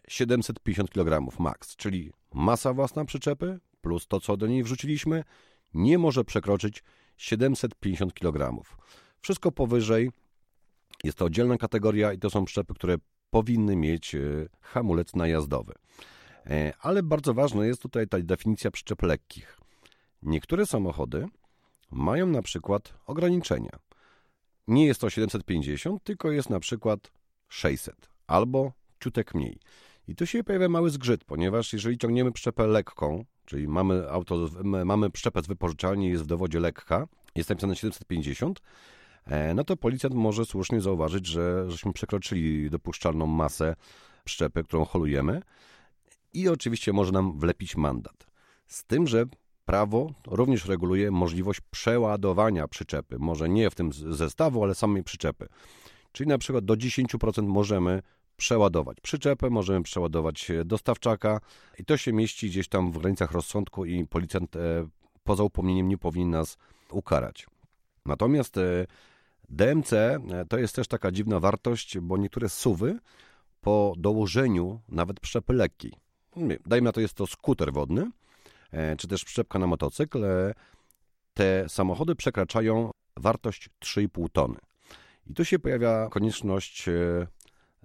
750 0.09 0.91
kg 0.91 1.39
max, 1.39 1.77
czyli 1.77 2.13
masa 2.35 2.73
własna 2.73 3.05
przyczepy 3.05 3.61
plus 3.81 4.07
to, 4.07 4.21
co 4.21 4.37
do 4.37 4.47
niej 4.47 4.63
wrzuciliśmy, 4.63 5.25
nie 5.75 5.99
może 5.99 6.25
przekroczyć 6.25 6.85
750 7.17 8.15
kg. 8.15 8.65
Wszystko 9.21 9.53
powyżej 9.53 10.11
jest 11.05 11.19
to 11.19 11.25
oddzielna 11.25 11.59
kategoria 11.59 12.13
i 12.13 12.19
to 12.19 12.31
są 12.31 12.45
przyczepy, 12.45 12.75
które 12.75 12.97
powinny 13.31 13.77
mieć 13.77 14.15
e, 14.15 14.21
hamulec 14.61 15.15
najazdowy. 15.15 15.75
E, 16.47 16.73
ale 16.81 17.03
bardzo 17.03 17.35
ważna 17.35 17.67
jest 17.67 17.83
tutaj 17.83 18.09
ta 18.09 18.19
definicja 18.21 18.71
przyczep 18.71 19.03
lekkich. 19.03 19.59
Niektóre 20.23 20.67
samochody 20.67 21.27
mają 21.91 22.27
na 22.27 22.43
przykład 22.43 22.95
ograniczenia. 23.07 23.79
Nie 24.69 24.87
jest 24.87 25.01
to 25.01 25.11
750, 25.11 26.05
tylko 26.05 26.31
jest 26.31 26.51
na 26.51 26.61
przykład 26.61 27.13
600 27.49 28.09
albo 28.27 28.73
ciutek 29.01 29.35
mniej. 29.35 29.59
I 30.09 30.15
tu 30.17 30.27
się 30.27 30.45
pojawia 30.45 30.69
mały 30.69 30.91
zgrzyt, 30.91 31.25
ponieważ 31.25 31.73
jeżeli 31.73 31.99
ciągniemy 31.99 32.33
przyczepę 32.33 32.67
lekką, 32.67 33.25
czyli 33.45 33.69
mamy 33.69 34.11
auto, 34.11 34.49
mamy 34.65 35.11
przyczepę 35.11 35.43
z 35.43 35.47
wypożyczalni, 35.47 36.09
jest 36.09 36.23
w 36.23 36.27
dowodzie 36.27 36.61
lekka, 36.61 37.09
jest 37.35 37.51
napisane 37.51 37.77
750, 37.77 38.61
E, 38.61 38.65
no 39.55 39.65
to 39.65 39.77
policjant 39.77 40.15
może 40.15 40.45
słusznie 40.45 40.81
zauważyć, 40.81 41.27
że 41.27 41.71
żeśmy 41.71 41.93
przekroczyli 41.93 42.71
dopuszczalną 42.71 43.27
masę 43.27 43.77
przyczepy, 44.25 44.65
którą 44.65 44.85
holujemy 44.85 45.43
i 46.33 46.49
oczywiście 46.49 46.93
może 46.93 47.13
nam 47.13 47.39
wlepić 47.39 47.77
mandat. 47.77 48.27
Z 48.67 48.85
tym, 48.85 49.07
że 49.07 49.25
prawo 49.65 50.13
również 50.27 50.65
reguluje 50.67 51.11
możliwość 51.11 51.61
przeładowania 51.71 52.69
przyczepy. 52.69 53.19
Może 53.19 53.49
nie 53.49 53.71
w 53.71 53.75
tym 53.75 53.93
zestawu, 53.93 54.65
ale 54.65 54.75
samej 54.75 55.05
przyczepy. 55.05 55.49
Czyli 56.13 56.29
na 56.29 56.39
przykład 56.39 56.65
do 56.65 56.75
10% 56.75 57.43
możemy 57.43 58.03
przeładować 58.37 59.01
przyczepę, 59.01 59.51
możemy 59.51 59.83
przeładować 59.83 60.51
dostawczaka 60.65 61.41
i 61.79 61.85
to 61.85 61.97
się 61.97 62.13
mieści 62.13 62.49
gdzieś 62.49 62.69
tam 62.69 62.93
w 62.93 62.99
granicach 62.99 63.33
rozsądku 63.33 63.85
i 63.85 64.07
policjant 64.07 64.57
e, 64.57 64.89
poza 65.25 65.43
upomnieniem 65.43 65.89
nie 65.89 65.99
powinien 65.99 66.31
nas 66.31 66.59
ukarać. 66.91 67.47
Natomiast 68.07 68.59
e, 68.59 68.87
DMC 69.51 69.93
e, 69.93 70.21
to 70.49 70.59
jest 70.59 70.75
też 70.77 70.89
taka 70.89 71.13
dziwna 71.13 71.41
wartość, 71.41 71.99
bo 71.99 72.17
niektóre 72.17 72.49
suwy 72.49 72.99
po 73.61 73.95
dołożeniu 73.97 74.81
nawet 74.89 75.21
przyczepy 75.21 75.53
lekkiej, 75.53 75.93
dajmy 76.67 76.85
na 76.85 76.93
to 76.93 77.01
jest 77.01 77.15
to 77.15 77.27
skuter 77.27 77.73
wodny, 77.73 78.11
czy 78.99 79.09
też 79.09 79.25
przyczepka 79.25 79.59
na 79.59 79.67
motocykl, 79.67 80.25
te 81.35 81.69
samochody 81.69 82.15
przekraczają 82.15 82.91
wartość 83.17 83.69
3,5 83.85 84.27
tony. 84.33 84.57
I 85.27 85.35
tu 85.35 85.45
się 85.45 85.59
pojawia 85.59 86.09
konieczność 86.11 86.89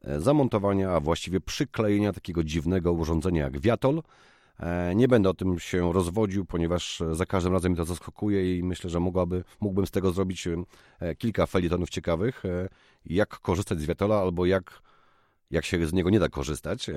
E, 0.06 0.22
zamontowania, 0.22 0.92
a 0.92 1.00
właściwie 1.00 1.40
przyklejenia 1.42 2.14
takiego 2.14 2.44
dziwnego 2.44 2.94
urządzenia 2.94 3.44
jak 3.44 3.60
wiatol. 3.60 4.04
E, 4.60 4.96
nie 4.96 5.08
będę 5.08 5.30
o 5.30 5.34
tym 5.34 5.60
się 5.60 5.94
rozwodził, 5.94 6.46
ponieważ 6.46 7.04
za 7.12 7.26
każdym 7.26 7.54
razem 7.54 7.72
mi 7.72 7.78
to 7.78 7.86
zaskakuje 7.86 8.58
i 8.58 8.64
myślę, 8.64 8.90
że 8.90 9.00
mogłaby, 9.00 9.44
mógłbym 9.60 9.86
z 9.86 9.92
tego 9.92 10.12
zrobić 10.12 10.48
e, 11.00 11.16
kilka 11.16 11.46
felietonów 11.46 11.90
ciekawych, 11.90 12.44
jak 13.06 13.40
korzystać 13.40 13.80
z 13.80 13.86
wiatola 13.86 14.20
albo 14.20 14.46
jak, 14.46 14.82
jak 15.52 15.66
się 15.66 15.88
z 15.88 15.94
niego 15.94 16.10
nie 16.10 16.20
da 16.20 16.30
korzystać. 16.30 16.90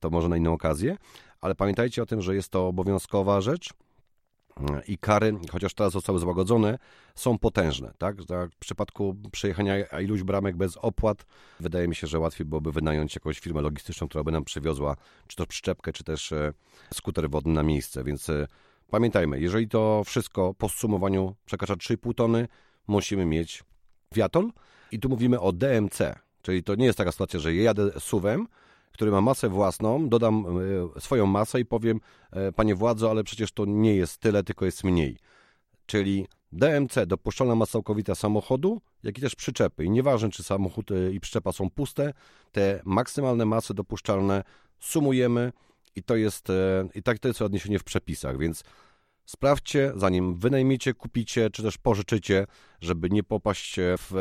To 0.00 0.10
może 0.10 0.28
na 0.28 0.36
inną 0.36 0.52
okazję, 0.52 0.96
ale 1.40 1.54
pamiętajcie 1.54 2.02
o 2.02 2.06
tym, 2.06 2.22
że 2.22 2.34
jest 2.34 2.48
to 2.48 2.68
obowiązkowa 2.68 3.40
rzecz 3.40 3.70
i 4.86 4.98
kary, 4.98 5.34
chociaż 5.50 5.74
teraz 5.74 5.92
zostały 5.92 6.18
złagodzone, 6.18 6.78
są 7.14 7.38
potężne. 7.38 7.92
Tak? 7.98 8.16
W 8.52 8.56
przypadku 8.58 9.16
przejechania 9.32 10.00
iluś 10.00 10.22
bramek 10.22 10.56
bez 10.56 10.76
opłat, 10.76 11.26
wydaje 11.60 11.88
mi 11.88 11.94
się, 11.94 12.06
że 12.06 12.18
łatwiej 12.18 12.46
byłoby 12.46 12.72
wynająć 12.72 13.14
jakąś 13.14 13.38
firmę 13.38 13.60
logistyczną, 13.60 14.08
która 14.08 14.24
by 14.24 14.32
nam 14.32 14.44
przywiozła 14.44 14.96
czy 15.26 15.36
to 15.36 15.46
przyczepkę, 15.46 15.92
czy 15.92 16.04
też 16.04 16.32
e, 16.32 16.52
skuter 16.94 17.30
wodny 17.30 17.52
na 17.52 17.62
miejsce. 17.62 18.04
Więc 18.04 18.30
e, 18.30 18.46
pamiętajmy, 18.90 19.40
jeżeli 19.40 19.68
to 19.68 20.02
wszystko 20.04 20.54
po 20.54 20.68
zsumowaniu 20.68 21.34
przekracza 21.46 21.74
3,5 21.74 22.14
tony, 22.14 22.48
musimy 22.86 23.26
mieć 23.26 23.64
wiatol. 24.14 24.50
I 24.92 24.98
tu 24.98 25.08
mówimy 25.08 25.40
o 25.40 25.52
DMC, 25.52 25.98
czyli 26.42 26.62
to 26.62 26.74
nie 26.74 26.86
jest 26.86 26.98
taka 26.98 27.12
sytuacja, 27.12 27.40
że 27.40 27.54
ja 27.54 27.62
jadę 27.62 28.00
suwem, 28.00 28.46
który 28.92 29.10
ma 29.10 29.20
masę 29.20 29.48
własną, 29.48 30.08
dodam 30.08 30.46
e, 30.96 31.00
swoją 31.00 31.26
masę 31.26 31.60
i 31.60 31.64
powiem, 31.64 32.00
e, 32.30 32.52
panie 32.52 32.74
władzo, 32.74 33.10
ale 33.10 33.24
przecież 33.24 33.52
to 33.52 33.64
nie 33.64 33.96
jest 33.96 34.18
tyle, 34.18 34.44
tylko 34.44 34.64
jest 34.64 34.84
mniej. 34.84 35.18
Czyli 35.86 36.26
DMC, 36.52 37.06
dopuszczalna 37.06 37.54
masa 37.54 37.72
całkowita 37.72 38.14
samochodu, 38.14 38.80
jak 39.02 39.18
i 39.18 39.20
też 39.20 39.34
przyczepy. 39.34 39.84
I 39.84 39.90
nieważne, 39.90 40.30
czy 40.30 40.42
samochód 40.42 40.90
e, 40.90 41.12
i 41.12 41.20
przyczepa 41.20 41.52
są 41.52 41.70
puste, 41.70 42.12
te 42.52 42.82
maksymalne 42.84 43.44
masy 43.44 43.74
dopuszczalne 43.74 44.44
sumujemy 44.80 45.52
i 45.96 46.02
to 46.02 46.16
jest, 46.16 46.48
i 46.94 47.02
tak 47.02 47.18
to 47.18 47.28
jest 47.28 47.42
odniesienie 47.42 47.78
w 47.78 47.84
przepisach, 47.84 48.38
więc 48.38 48.64
sprawdźcie, 49.24 49.92
zanim 49.96 50.34
wynajmiecie, 50.34 50.94
kupicie, 50.94 51.50
czy 51.50 51.62
też 51.62 51.78
pożyczycie, 51.78 52.46
żeby 52.80 53.10
nie 53.10 53.22
popaść 53.22 53.76
w 53.78 54.12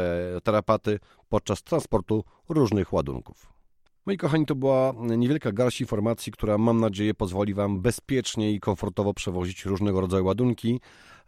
tarapaty 0.43 0.99
podczas 1.29 1.63
transportu 1.63 2.23
różnych 2.49 2.93
ładunków. 2.93 3.60
Moi 4.05 4.17
kochani, 4.17 4.45
to 4.45 4.55
była 4.55 4.93
niewielka 5.17 5.51
garść 5.51 5.81
informacji, 5.81 6.31
która 6.31 6.57
mam 6.57 6.79
nadzieję 6.79 7.13
pozwoli 7.13 7.53
Wam 7.53 7.81
bezpiecznie 7.81 8.51
i 8.51 8.59
komfortowo 8.59 9.13
przewozić 9.13 9.65
różnego 9.65 10.01
rodzaju 10.01 10.25
ładunki. 10.25 10.79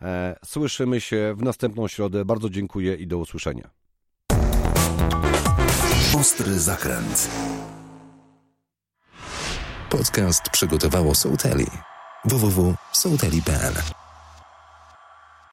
E, 0.01 0.35
słyszymy 0.45 1.01
się 1.01 1.33
w 1.37 1.43
następną 1.43 1.87
środę. 1.87 2.25
Bardzo 2.25 2.49
dziękuję 2.49 2.95
i 2.95 3.07
do 3.07 3.17
usłyszenia. 3.17 3.69
Ostry 6.19 6.59
zakręt. 6.59 7.29
Podcast 9.89 10.49
przygotowało 10.49 11.15
Sołteli. 11.15 11.65
www.sołteli.pl 12.25 14.02